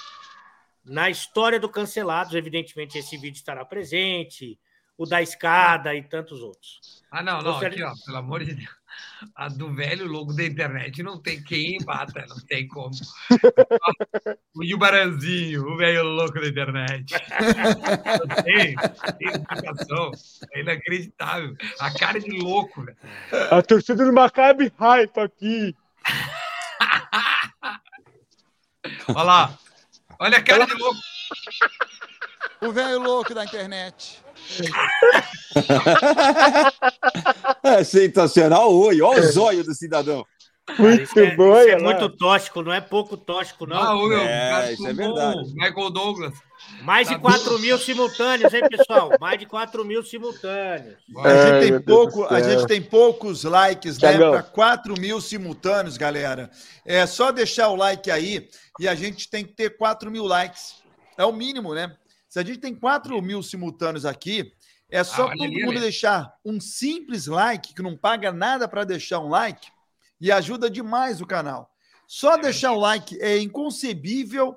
[0.85, 2.35] na história do Cancelados.
[2.35, 4.61] Evidentemente, esse vídeo estará presente,
[4.99, 7.03] o da escada e tantos outros.
[7.11, 8.82] Ah, não, não, Gostaria- aqui, ó, pelo amor de Deus.
[9.35, 12.91] A do velho logo da internet não tem quem bata, não tem como.
[14.55, 17.15] O Baranzinho, o velho louco da internet.
[18.21, 18.77] Não tem,
[19.19, 20.13] tem explicação.
[20.53, 21.57] É inacreditável.
[21.81, 22.97] A cara de louco, velho.
[23.51, 25.75] A torcida do Maccabi Haifa aqui.
[29.09, 29.59] Olha lá.
[30.19, 31.01] Olha a cara de louco.
[32.61, 34.22] O velho louco da internet.
[37.63, 38.73] É sensacional.
[38.75, 40.25] Oi, olha o zóio do cidadão.
[40.79, 41.83] Muito Isso é, bom, isso é lá.
[41.83, 44.13] muito tóxico, não é pouco tóxico, não.
[44.13, 45.53] Ah, É, isso é verdade.
[45.55, 46.35] Michael Douglas.
[46.83, 49.11] Mais de Tá 4 mil simultâneos, hein, pessoal?
[49.21, 50.95] Mais de 4 mil simultâneos.
[51.19, 54.17] A gente, tem pouco, a gente tem poucos likes, né?
[54.17, 56.49] Para 4 mil simultâneos, galera.
[56.87, 60.77] É só deixar o like aí e a gente tem que ter 4 mil likes.
[61.19, 61.93] É o mínimo, né?
[62.33, 64.55] Se a gente tem 4 mil simultâneos aqui,
[64.89, 65.81] é só Ah, todo ali, mundo Ale.
[65.81, 69.69] deixar um simples like, que não paga nada para deixar um like,
[70.19, 71.71] e ajuda demais o canal.
[72.07, 74.57] Só deixar o like é inconcebível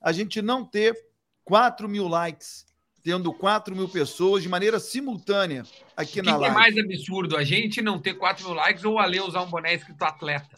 [0.00, 0.96] a gente não ter
[1.42, 2.64] 4 mil likes,
[3.02, 5.64] tendo 4 mil pessoas de maneira simultânea
[5.96, 6.54] aqui O na que, que é live.
[6.54, 7.36] mais absurdo?
[7.36, 10.56] A gente não ter 4 mil likes ou o Ale usar um boné escrito atleta?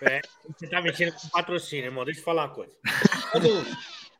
[0.00, 2.04] É, você tá mexendo com patrocínio, irmão.
[2.04, 2.72] Deixa eu falar uma coisa.
[3.32, 3.48] Quando,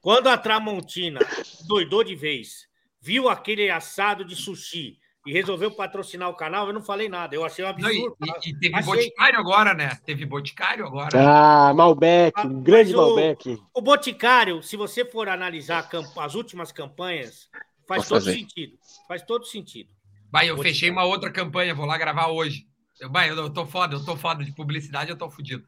[0.00, 1.20] quando a Tramontina
[1.66, 2.66] doidou de vez,
[3.00, 7.34] viu aquele assado de sushi e resolveu patrocinar o canal, eu não falei nada.
[7.34, 8.16] Eu achei um Não, e, absurdo.
[8.44, 8.94] e- e teve Achei.
[8.94, 9.98] Boticário agora, né?
[10.04, 11.10] Teve Boticário agora.
[11.18, 13.58] Ah, Malbec, Ah, um grande o- Malbec.
[13.74, 15.88] O Boticário, se você for analisar
[16.18, 17.48] as últimas campanhas,
[17.88, 18.38] faz Vou todo fazer.
[18.38, 18.76] sentido.
[19.08, 19.90] Faz todo sentido.
[20.30, 20.74] Vai, eu Boticário.
[20.74, 22.66] fechei uma outra campanha, vou lá gravar hoje.
[23.04, 25.64] Eu, eu, eu tô foda, eu tô foda de publicidade, eu tô fudido.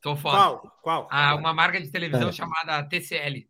[0.00, 0.36] Tô foda.
[0.38, 0.78] Qual?
[0.82, 1.08] Qual?
[1.10, 2.32] Ah, uma marca de televisão É.
[2.32, 3.46] chamada TCL.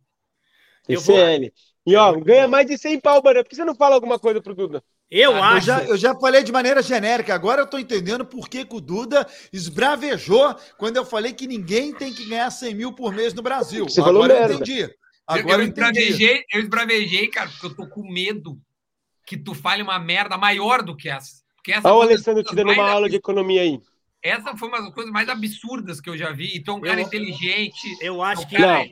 [0.87, 1.53] Eu TCL.
[1.85, 3.43] E ó, ganha mais de 100 pau, Barão.
[3.43, 4.83] Por que você não fala alguma coisa pro Duda?
[5.09, 5.65] Eu Ah, Eu acho.
[5.65, 8.81] já, eu já falei de maneira genérica, agora eu tô entendendo por que, que o
[8.81, 13.41] Duda esbravejou quando eu falei que ninguém tem que ganhar 100 mil por mês no
[13.41, 13.85] Brasil.
[13.85, 14.53] Você falou agora eu merda.
[14.55, 14.81] entendi.
[14.81, 14.89] Eu,
[15.27, 15.99] Agora eu, eu entendi.
[15.99, 18.59] esbravejei, eu esbravejei, cara, porque eu tô com medo
[19.25, 21.40] que tu fale uma merda maior do que essa.
[21.61, 23.79] Porque essa Olha o Alessandro te dando uma aula de economia aí.
[24.23, 26.57] Essa foi uma das coisas mais absurdas que eu já vi.
[26.57, 28.55] E é um cara Eu- inteligente, Eu acho que.
[28.55, 28.91] cara, Não.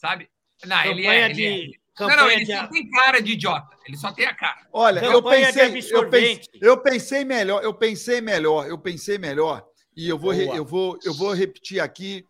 [0.00, 0.28] sabe?
[0.66, 1.28] Não, ele Campanha é.
[1.30, 1.42] de.
[1.42, 1.80] Ele é.
[1.96, 2.56] Campanha Não, não, ele de.
[2.56, 3.76] só tem cara de idiota.
[3.86, 4.56] Ele só tem a cara.
[4.72, 9.64] Olha, eu pensei, eu pensei, eu pensei melhor, eu pensei melhor, eu pensei melhor.
[9.96, 12.24] E eu vou, re- eu vou, eu vou repetir aqui.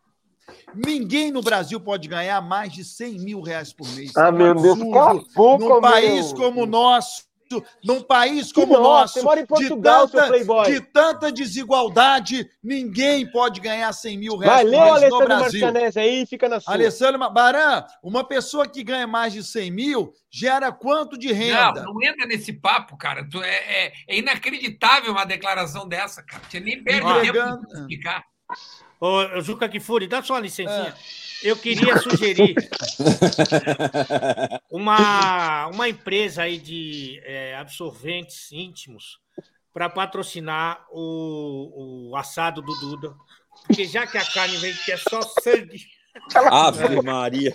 [0.74, 4.16] Ninguém no Brasil pode ganhar mais de 100 mil reais por mês.
[4.16, 4.90] Ah, É meu Deus, absurdo.
[4.92, 6.36] cala a boca, num país meu.
[6.42, 7.22] como o nosso,
[7.84, 13.92] num país como o nosso, de Portugal, seu tanta, de tanta desigualdade, ninguém pode ganhar
[13.92, 15.60] 100 mil reais Valeu, por mês no Alessandro Brasil.
[15.60, 16.72] Marcianese aí, fica na sua.
[16.72, 21.82] Alessandro Baran, uma pessoa que ganha mais de 100 mil gera quanto de renda?
[21.82, 23.26] Não, não entra nesse papo, cara.
[23.28, 26.42] Tu é, é- é inacreditável uma declaração dessa, cara.
[26.48, 28.24] Você nem perde Olha, tempo de explicar.
[29.00, 30.94] Ô, Juca Kifuri, dá só uma licencinha.
[30.96, 31.29] É.
[31.42, 32.54] Eu queria sugerir
[34.70, 39.18] uma, uma empresa aí de é, absorventes íntimos
[39.72, 43.14] para patrocinar o, o assado do Duda.
[43.66, 45.86] Porque já que a carne vem que é só sangue,
[46.34, 47.54] Ave Maria.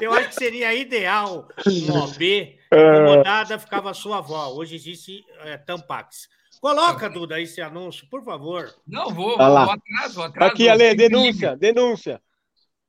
[0.00, 4.48] eu acho que seria ideal um OB, incomodada ficava a sua avó.
[4.48, 6.28] Hoje existe é, Tampax.
[6.60, 8.68] Coloca, Duda, esse anúncio, por favor.
[8.86, 9.40] Não, vou, vou,
[9.70, 10.52] atrás, vou atrás.
[10.52, 12.20] Aqui, Ale, denúncia, denúncia.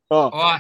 [0.09, 0.59] Ó, Ó,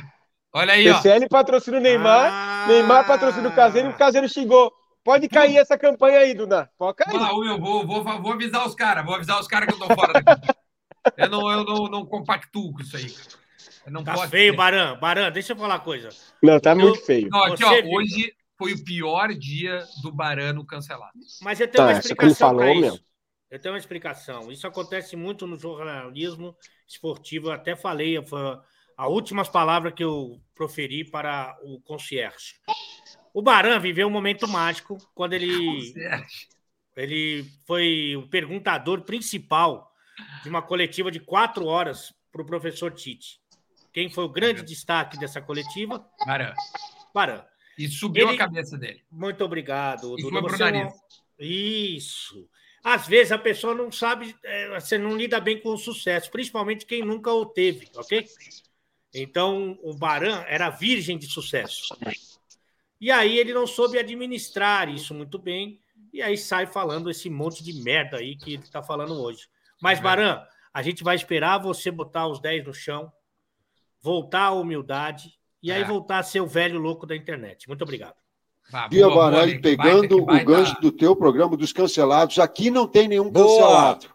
[0.53, 0.95] olha aí, ó.
[0.95, 2.65] TCL patrocina o Neymar, Ah.
[2.67, 4.71] Neymar patrocina o Caseiro e o Caseiro xingou.
[5.03, 6.69] Pode cair essa campanha aí, Duda.
[6.77, 7.15] Pode cair.
[7.17, 9.95] Ô, meu, vou, vou, vou avisar os caras, vou avisar os caras que eu tô
[9.95, 10.47] fora daqui.
[11.17, 13.07] Eu não, eu não, não compactuo com isso aí.
[13.85, 14.55] Eu não Tá posso feio.
[14.55, 14.99] Baran.
[14.99, 16.09] Baran, deixa eu falar uma coisa.
[16.43, 17.27] Não, tá Eu- muito feio.
[17.31, 17.91] Não, aqui, ó, viu?
[17.93, 21.17] hoje foi o pior dia do Barano cancelado.
[21.41, 22.81] Mas eu tenho Tá, uma explicação para isso.
[22.81, 22.99] meu.
[23.49, 24.51] Eu tenho uma explicação.
[24.51, 26.55] Isso acontece muito no jornalismo
[26.85, 27.47] esportivo.
[27.47, 28.39] Eu até falei, foi
[28.97, 32.55] a últimas palavras que eu proferi para o concierge.
[33.33, 35.93] O Baran viveu um momento mágico quando ele,
[36.97, 39.89] ele foi o perguntador principal
[40.43, 43.39] de uma coletiva de quatro horas para o professor Tite.
[43.93, 46.05] Quem foi o grande destaque dessa coletiva?
[46.25, 46.53] Baran.
[47.13, 47.43] Baran.
[47.79, 49.01] E subiu Ele- a cabeça dele.
[49.09, 50.19] Muito obrigado.
[50.19, 50.93] E foi pro é nariz.
[51.39, 52.45] Isso.
[52.83, 56.85] Às vezes a pessoa não sabe, é, você não lida bem com o sucesso, principalmente
[56.85, 58.27] quem nunca o teve, ok?
[59.13, 61.95] Então o Baran era virgem de sucesso.
[62.99, 65.79] E aí ele não soube administrar isso muito bem,
[66.11, 69.47] e aí sai falando esse monte de merda aí que ele está falando hoje.
[69.81, 73.11] Mas, Baran, A gente vai esperar você botar os 10 no chão,
[73.99, 75.85] voltar à humildade e aí É.
[75.85, 77.67] voltar a ser o velho louco da internet.
[77.67, 78.15] Muito obrigado.
[78.71, 82.69] Vá, Bia Baralho, baita, pegando que o baita- gancho do teu programa dos cancelados, aqui
[82.69, 83.45] não tem nenhum Boa.
[83.47, 84.07] cancelado.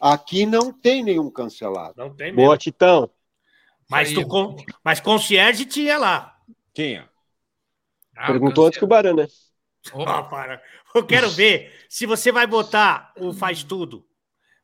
[0.00, 1.94] Aqui não tem nenhum cancelado.
[1.96, 2.42] Não tem mesmo.
[2.46, 3.10] Boa, Titão.
[3.88, 4.56] Mas, tu, con...
[4.84, 6.36] Mas concierge tinha lá.
[6.72, 7.08] Tinha.
[8.16, 9.26] Ah, Perguntou antes que o Barão, né?
[10.06, 10.62] Ah, para.
[10.94, 14.04] Eu quero ver se você vai botar o Faz Tudo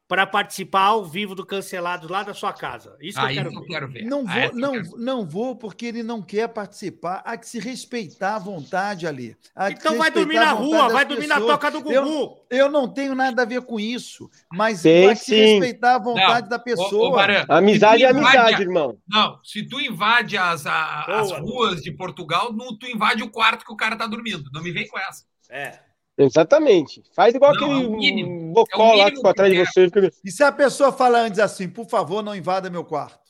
[0.08, 2.96] para participar ao vivo do Cancelado lá da sua casa.
[3.00, 3.66] Isso que eu quero eu ver.
[3.66, 4.04] quero ver.
[4.04, 4.96] Não Ah, vou, eu não, quero ver.
[4.98, 7.22] não vou, porque ele não quer participar.
[7.24, 9.36] Há que se respeitar a vontade ali.
[9.54, 11.52] Há Então se vai dormir na rua, vai dormir na pessoas.
[11.52, 12.46] toca do Eu- Gugu.
[12.48, 15.34] Eu não tenho nada a ver com isso, mas Tem há que se sim.
[15.58, 17.16] respeitar a vontade da Ô, ô, pessoa.
[17.16, 18.98] Baran, Amizade se é amizade, a- irmão.
[19.08, 23.64] Não, se tu invade as, a- as ruas de Portugal, não, tu invade o quarto
[23.64, 24.48] que o cara tá dormindo.
[24.52, 25.24] Não me vem com essa.
[25.50, 25.80] É.
[26.18, 27.02] Exatamente.
[27.12, 28.52] Faz igual Não, aquele é mínimo.
[28.52, 29.90] bocó É lá que ficou atrás de você.
[30.24, 33.20] E se a pessoa fala antes assim, por favor, não invada meu quarto?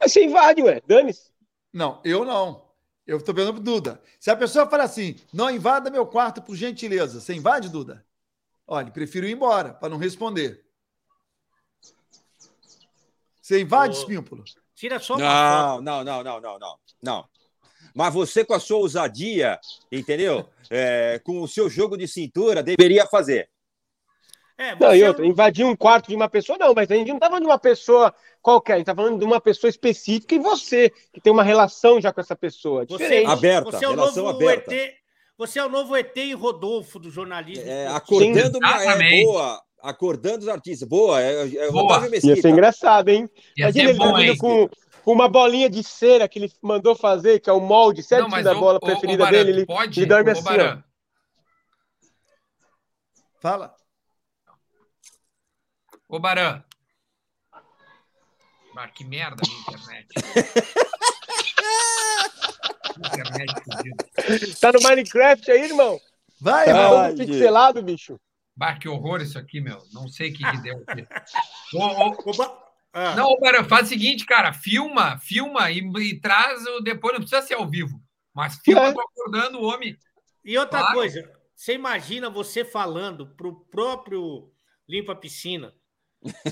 [0.00, 0.80] Aí você invade, ué.
[0.86, 1.30] Dane-se.
[1.72, 2.68] Não, eu não.
[3.06, 4.02] Eu estou perguntando pro Duda.
[4.18, 8.04] Se a pessoa fala assim, não invada meu quarto por gentileza, você invade, Duda?
[8.66, 10.64] Olha, prefiro ir embora para não responder.
[13.40, 13.98] Você invade, Ô.
[13.98, 14.44] Espímpulo?
[14.74, 15.82] Tira só uma foto.
[15.82, 17.28] Não, não, não, não, não, não.
[17.94, 18.04] Não.
[18.04, 19.58] Mas você, com a sua ousadia,
[19.90, 20.48] entendeu?
[20.70, 23.48] É, com o seu jogo de cintura, deveria fazer.
[24.60, 27.08] É, Não, você e outra, invadir um quarto de uma pessoa, não, mas a gente
[27.08, 30.34] não tá falando de uma pessoa qualquer, a gente tá falando de uma pessoa específica
[30.34, 32.84] e você, que tem uma relação já com essa pessoa.
[32.86, 33.30] Você, Diferente.
[33.30, 34.74] Aberta, você é o relação novo aberta.
[34.74, 34.94] ET.
[35.38, 37.64] Você é o novo ET e Rodolfo do jornalismo.
[37.66, 39.62] É, acordando uma, é, boa.
[39.82, 40.86] Acordando os artistas.
[40.86, 41.84] Boa, é, é Boa.
[41.84, 43.30] Otávio Ia ser engraçado, hein?
[43.56, 44.36] Ia Imagina ser ele bom, hein?
[44.36, 44.68] com
[45.04, 48.54] uma bolinha de cera que ele mandou fazer, que é o molde certinho Não, da
[48.54, 49.50] bola preferida Baran, dele.
[49.50, 50.82] Ele, pode, ele dorme assim, Baran,
[53.40, 53.74] Fala.
[56.08, 56.62] Ô, Baran.
[58.76, 60.08] Ah, que merda minha internet.
[62.96, 63.96] internet fodida.
[63.98, 64.58] ó.
[64.58, 66.00] Tá no Minecraft aí, irmão?
[66.40, 68.18] Vai, Tá pixelado, bicho.
[68.56, 69.82] Bah, que horror isso aqui, meu.
[69.92, 71.06] Não sei o que, que deu aqui.
[71.76, 74.52] Ô, ô, Ô, Ah, Não, ô, Baran, faz o seguinte, cara.
[74.52, 77.12] Filma, filma e, e traz o depois.
[77.14, 78.00] Não precisa ser ao vivo.
[78.34, 78.88] Mas filma É.
[78.90, 79.96] acordando o homem.
[80.44, 80.94] E outra Claro.
[80.94, 84.50] coisa, você imagina você falando pro próprio
[84.88, 85.72] Limpa Piscina,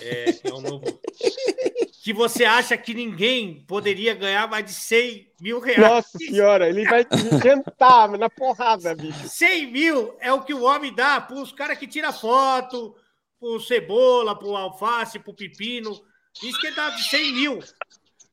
[0.01, 0.85] é, que é o novo,
[2.05, 5.81] que você acha que ninguém poderia ganhar mais de 100 mil reais.
[5.81, 7.07] Nossa senhora, ele vai
[7.43, 9.29] jantar na porrada, bicho.
[9.29, 12.95] 100 mil é o que o homem dá para os caras que tiram foto,
[13.41, 15.99] pro cebola, pro alface, pro pepino.
[16.43, 17.59] Isso que ele dá de 100 mil.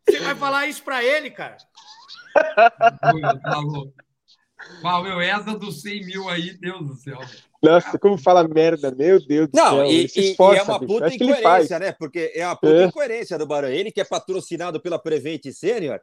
[0.08, 1.58] Você vai falar isso para ele, cara?
[2.34, 3.60] Tá.
[4.84, 7.20] Uau, meu, essa dos 100 mil aí, Deus do céu.
[7.62, 9.86] Nossa, como fala merda, meu Deus do Não, céu.
[9.86, 10.94] e, se e- e esforça, é uma bicho.
[10.94, 11.42] puta Acho que ele faz.
[11.66, 11.92] incoerência, né?
[11.94, 12.86] Porque é uma puta É.
[12.86, 13.70] incoerência do Barão.
[13.70, 16.00] Ele que é patrocinado pela Prevent Sênior,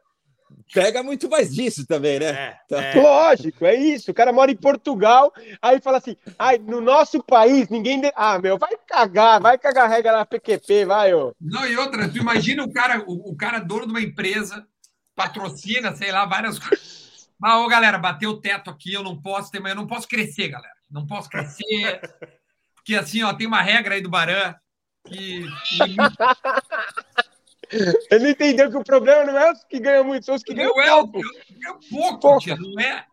[0.73, 2.25] pega muito mais disso também, né?
[2.29, 2.81] É, Tá.
[2.83, 2.93] é.
[3.01, 4.11] Lógico, é isso.
[4.11, 8.01] O cara mora em Portugal, aí fala assim: ai, no nosso país, ninguém.
[8.01, 11.33] de- Ah, meu, vai cagar, vai cagar regra na PQP, vai, ô.
[11.39, 14.65] Não, e outra, tu imagina o cara, o, o cara dono de uma empresa,
[15.15, 17.29] patrocina, sei lá, várias coisas.
[17.39, 20.47] Mas, ô, galera, bateu o teto aqui, eu não posso ter, eu não posso crescer,
[20.49, 20.73] galera.
[20.89, 21.99] Não posso crescer.
[22.75, 24.53] Porque assim, ó, tem uma regra aí do Baran
[25.07, 25.45] que.
[28.11, 30.53] Ele não entendeu que o problema não é os que ganham muito, são os que
[30.53, 31.27] ganham Não é, o- pouco.
[31.27, 32.39] é pouco, Porra.
[32.39, 33.05] tia, não é?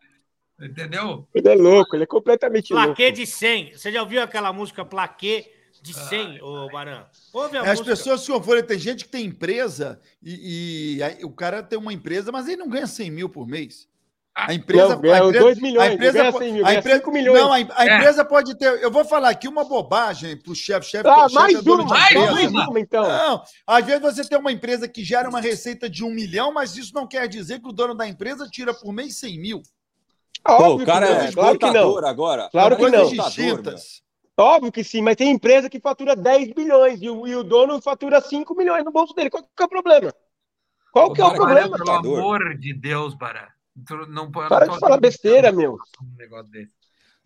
[0.60, 1.26] Entendeu?
[1.34, 2.88] Ele é louco, ele é completamente louco.
[2.88, 3.76] Plaquê de 100.
[3.76, 5.50] Você já ouviu aquela música Plaquê
[5.80, 7.06] de 100, ô Baran?
[7.32, 7.86] Ouve a As música.
[7.90, 8.62] pessoas se conforem.
[8.62, 12.58] Tem gente que tem empresa e, e aí o cara tem uma empresa, mas ele
[12.58, 13.88] não ganha 100 mil por mês.
[14.46, 16.66] A empresa, Não, ganha a empresa, 2 milhões, a empresa, não ganha po- 100 mil,
[16.66, 17.40] a empresa, 5 milhões.
[17.40, 17.96] Não, a, a É.
[17.96, 18.82] empresa pode ter.
[18.82, 20.86] Eu vou falar aqui uma bobagem para o chefe.
[20.90, 22.32] Chefe, Ah, chefe mais é dono uma, mais empresa.
[22.50, 22.80] mais uma.
[22.80, 23.02] então.
[23.08, 26.76] Não, às vezes você tem uma empresa que gera uma receita de um milhão, mas
[26.76, 29.62] isso não quer dizer que o dono da empresa tira por mês 100 mil.
[30.44, 31.98] Pô, Óbvio o cara que não, é claro que não.
[32.06, 32.48] agora.
[32.50, 33.08] Claro que é não.
[33.08, 34.02] Distintas.
[34.38, 37.78] Óbvio que sim, mas tem empresa que fatura 10 bilhões e o, e o dono
[37.82, 39.28] fatura 5 milhões no bolso dele.
[39.28, 40.14] Qual que é o problema?
[40.92, 41.76] Qual que é o Baran, problema?
[41.78, 43.46] Pelo amor de Deus, Baran.
[44.08, 45.74] Não, Para de falar besteira, meu.
[45.74, 45.78] Um.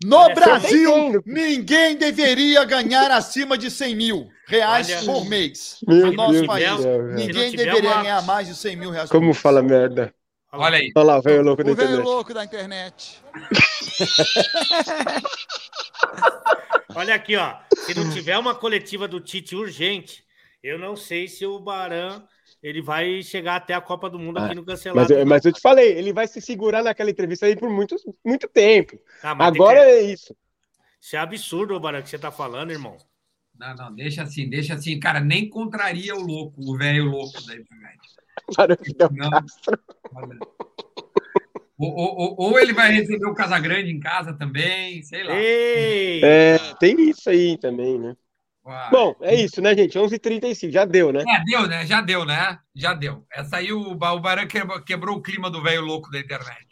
[0.03, 5.77] No Olha, Brasil, ninguém deveria ganhar acima de 100 mil reais Olha- por mês.
[5.87, 6.83] Meu no nosso Deus país.
[6.83, 7.15] velho.
[7.15, 9.37] Ninguém deveria uma- ganhar mais de 100 mil reais por Como mês.
[9.37, 10.13] fala merda.
[10.51, 10.91] Olha aí.
[10.95, 12.05] Olha lá, o velho louco da O velho internet.
[12.05, 13.21] louco da internet.
[16.95, 17.55] Olha aqui, ó.
[17.85, 20.23] Se não tiver uma coletiva do Tite urgente,
[20.63, 22.23] eu não sei se o Baran
[22.67, 25.13] ele vai chegar até a Copa do Mundo aqui no cancelado.
[25.13, 27.95] Mas, mas eu te falei, ele vai se segurar naquela entrevista aí por muito,
[28.25, 28.99] muito tempo.
[29.21, 30.35] Ah, Agora que- é isso.
[30.99, 32.97] Isso é absurdo, ô Baran, que você tá falando, irmão.
[33.57, 34.99] Não, não, deixa assim, deixa assim.
[34.99, 37.99] Cara, nem contraria o louco, o velho louco da internet.
[38.47, 39.29] O Fidel Não.
[39.29, 39.79] Castro.
[40.15, 40.39] Olha.
[41.77, 45.35] Ou, ou- ou- ou ele vai receber o Casagrande em casa também, sei lá.
[45.35, 46.21] Ei!
[46.23, 48.15] É, tem isso aí também, né?
[48.65, 48.89] Uai.
[48.89, 49.97] Bom, é isso, né, gente?
[49.97, 51.23] 11h35, já deu, né?
[51.27, 51.85] É, deu, né?
[51.85, 52.59] Já deu, né?
[52.73, 53.23] Já deu.
[53.31, 56.65] Essa aí o, o Baran quebrou, quebrou o clima do velho louco da internet.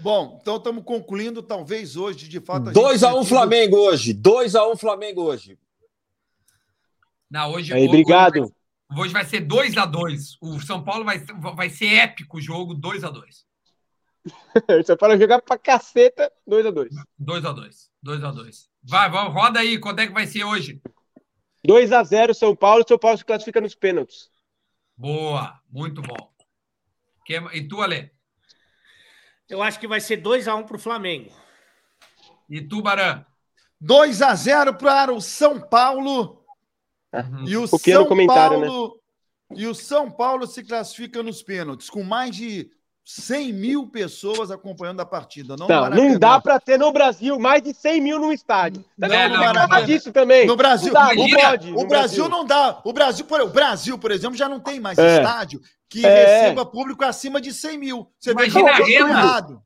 [0.00, 2.70] Bom, então estamos concluindo, talvez hoje, de fato.
[2.70, 4.12] a 2 gente a 1 tenha Flamengo hoje.
[4.12, 5.56] 2 a 1 Flamengo hoje.
[7.30, 8.52] Não, hoje, Aí, hoje- obrigado.
[8.96, 11.18] Hoje vai ser 2 a 2 O São Paulo vai,
[11.56, 13.44] vai ser épico o jogo, 2 a 2
[14.84, 16.88] Você para jogar pra caceta, 2x2.
[17.18, 20.44] 2 a 2 2 a 2 Vai, vai, roda aí, quanto é que vai ser
[20.44, 20.80] hoje?
[21.66, 24.30] 2x0 São Paulo, São Paulo se classifica nos pênaltis.
[24.96, 26.32] Boa, muito bom.
[27.52, 28.10] E tu, Ale?
[29.48, 31.30] Eu acho que vai ser 2x1 pro Flamengo.
[32.48, 33.24] E tu, Baran?
[33.80, 36.44] 2 a 0 para o São Paulo.
[37.12, 37.48] Uhum.
[37.48, 38.66] E o Pequeno São comentário, né?
[38.66, 39.00] Paulo
[39.54, 42.70] e o São Paulo se classifica nos pênaltis, com mais de
[43.08, 45.54] 100 mil pessoas acompanhando a partida.
[45.56, 48.84] Não, Não, não dá pra ter no Brasil mais de 100 mil num estádio.
[49.00, 49.68] Tá Não, no Não Maracanã.
[49.68, 50.44] fala disso também.
[50.44, 51.70] No Brasil, Não dá, não pode.
[51.70, 52.80] o no Brasil, não dá.
[52.84, 55.18] O Brasil, por, o Brasil, por exemplo, já não tem mais É.
[55.18, 56.40] estádio que É.
[56.42, 58.10] receba público acima de 100 mil.
[58.18, 59.10] Você vê Imagina que a é renda.
[59.10, 59.62] errado.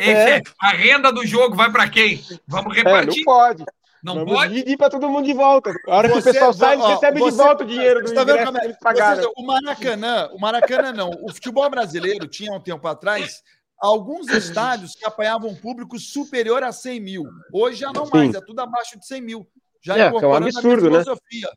[0.00, 0.04] É.
[0.24, 2.24] Fé, a renda do jogo vai para quem?
[2.46, 3.22] Vamos É, não repartir?
[3.24, 3.64] pode.
[4.02, 4.54] Não Vamos pode?
[4.54, 5.72] dividir pra todo mundo de volta.
[5.86, 8.14] A hora que Você- o pessoal sai, ó, recebem de você- volta o dinheiro do
[8.14, 8.60] tá ingresso é?
[8.60, 9.22] que eles pagaram.
[9.22, 11.10] Você- o Maracanã, o Maracanã não.
[11.22, 13.42] O futebol brasileiro tinha um tempo atrás
[13.78, 17.24] alguns estádios que apanhavam um público superior a 100 mil.
[17.52, 18.10] Hoje já não Sim.
[18.14, 19.48] mais, é tudo abaixo de 100 mil.
[19.80, 21.04] Já É, que é um absurdo, minha né?
[21.04, 21.48] filosofia.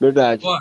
[0.00, 0.42] Verdade.
[0.46, 0.58] Ó,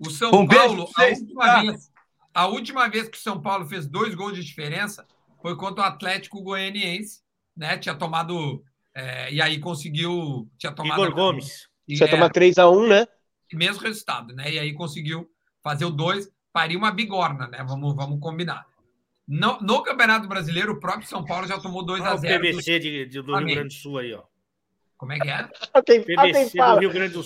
[0.00, 1.60] O São Um Paulo, a última, tá?
[1.62, 1.90] vez,
[2.34, 5.06] a última vez que o São Paulo fez dois gols de diferença
[5.40, 7.20] foi contra o Atlético Goianiense,
[7.56, 7.78] né?
[7.78, 8.62] Tinha tomado.
[8.94, 10.48] É, e aí conseguiu.
[10.58, 11.02] Tinha tomado.
[11.02, 11.68] Igor Gomes.
[11.86, 13.06] E, Você é, toma 3x1, né?
[13.52, 14.50] mesmo resultado, né?
[14.52, 15.30] E aí conseguiu
[15.62, 17.64] fazer o dois, paria uma bigorna, né?
[17.66, 18.66] Vamos, vamos combinar.
[19.26, 22.40] No, no Campeonato Brasileiro, o próprio São Paulo já tomou 2 Olha a o 0
[22.42, 23.46] PVC de, de- do Rio.
[23.46, 24.22] Grande do Sul aí, ó.
[24.96, 25.36] Como é que é?
[25.38, 26.78] Quem, ah, quem PVC do.
[26.78, 27.22] Rio Grande do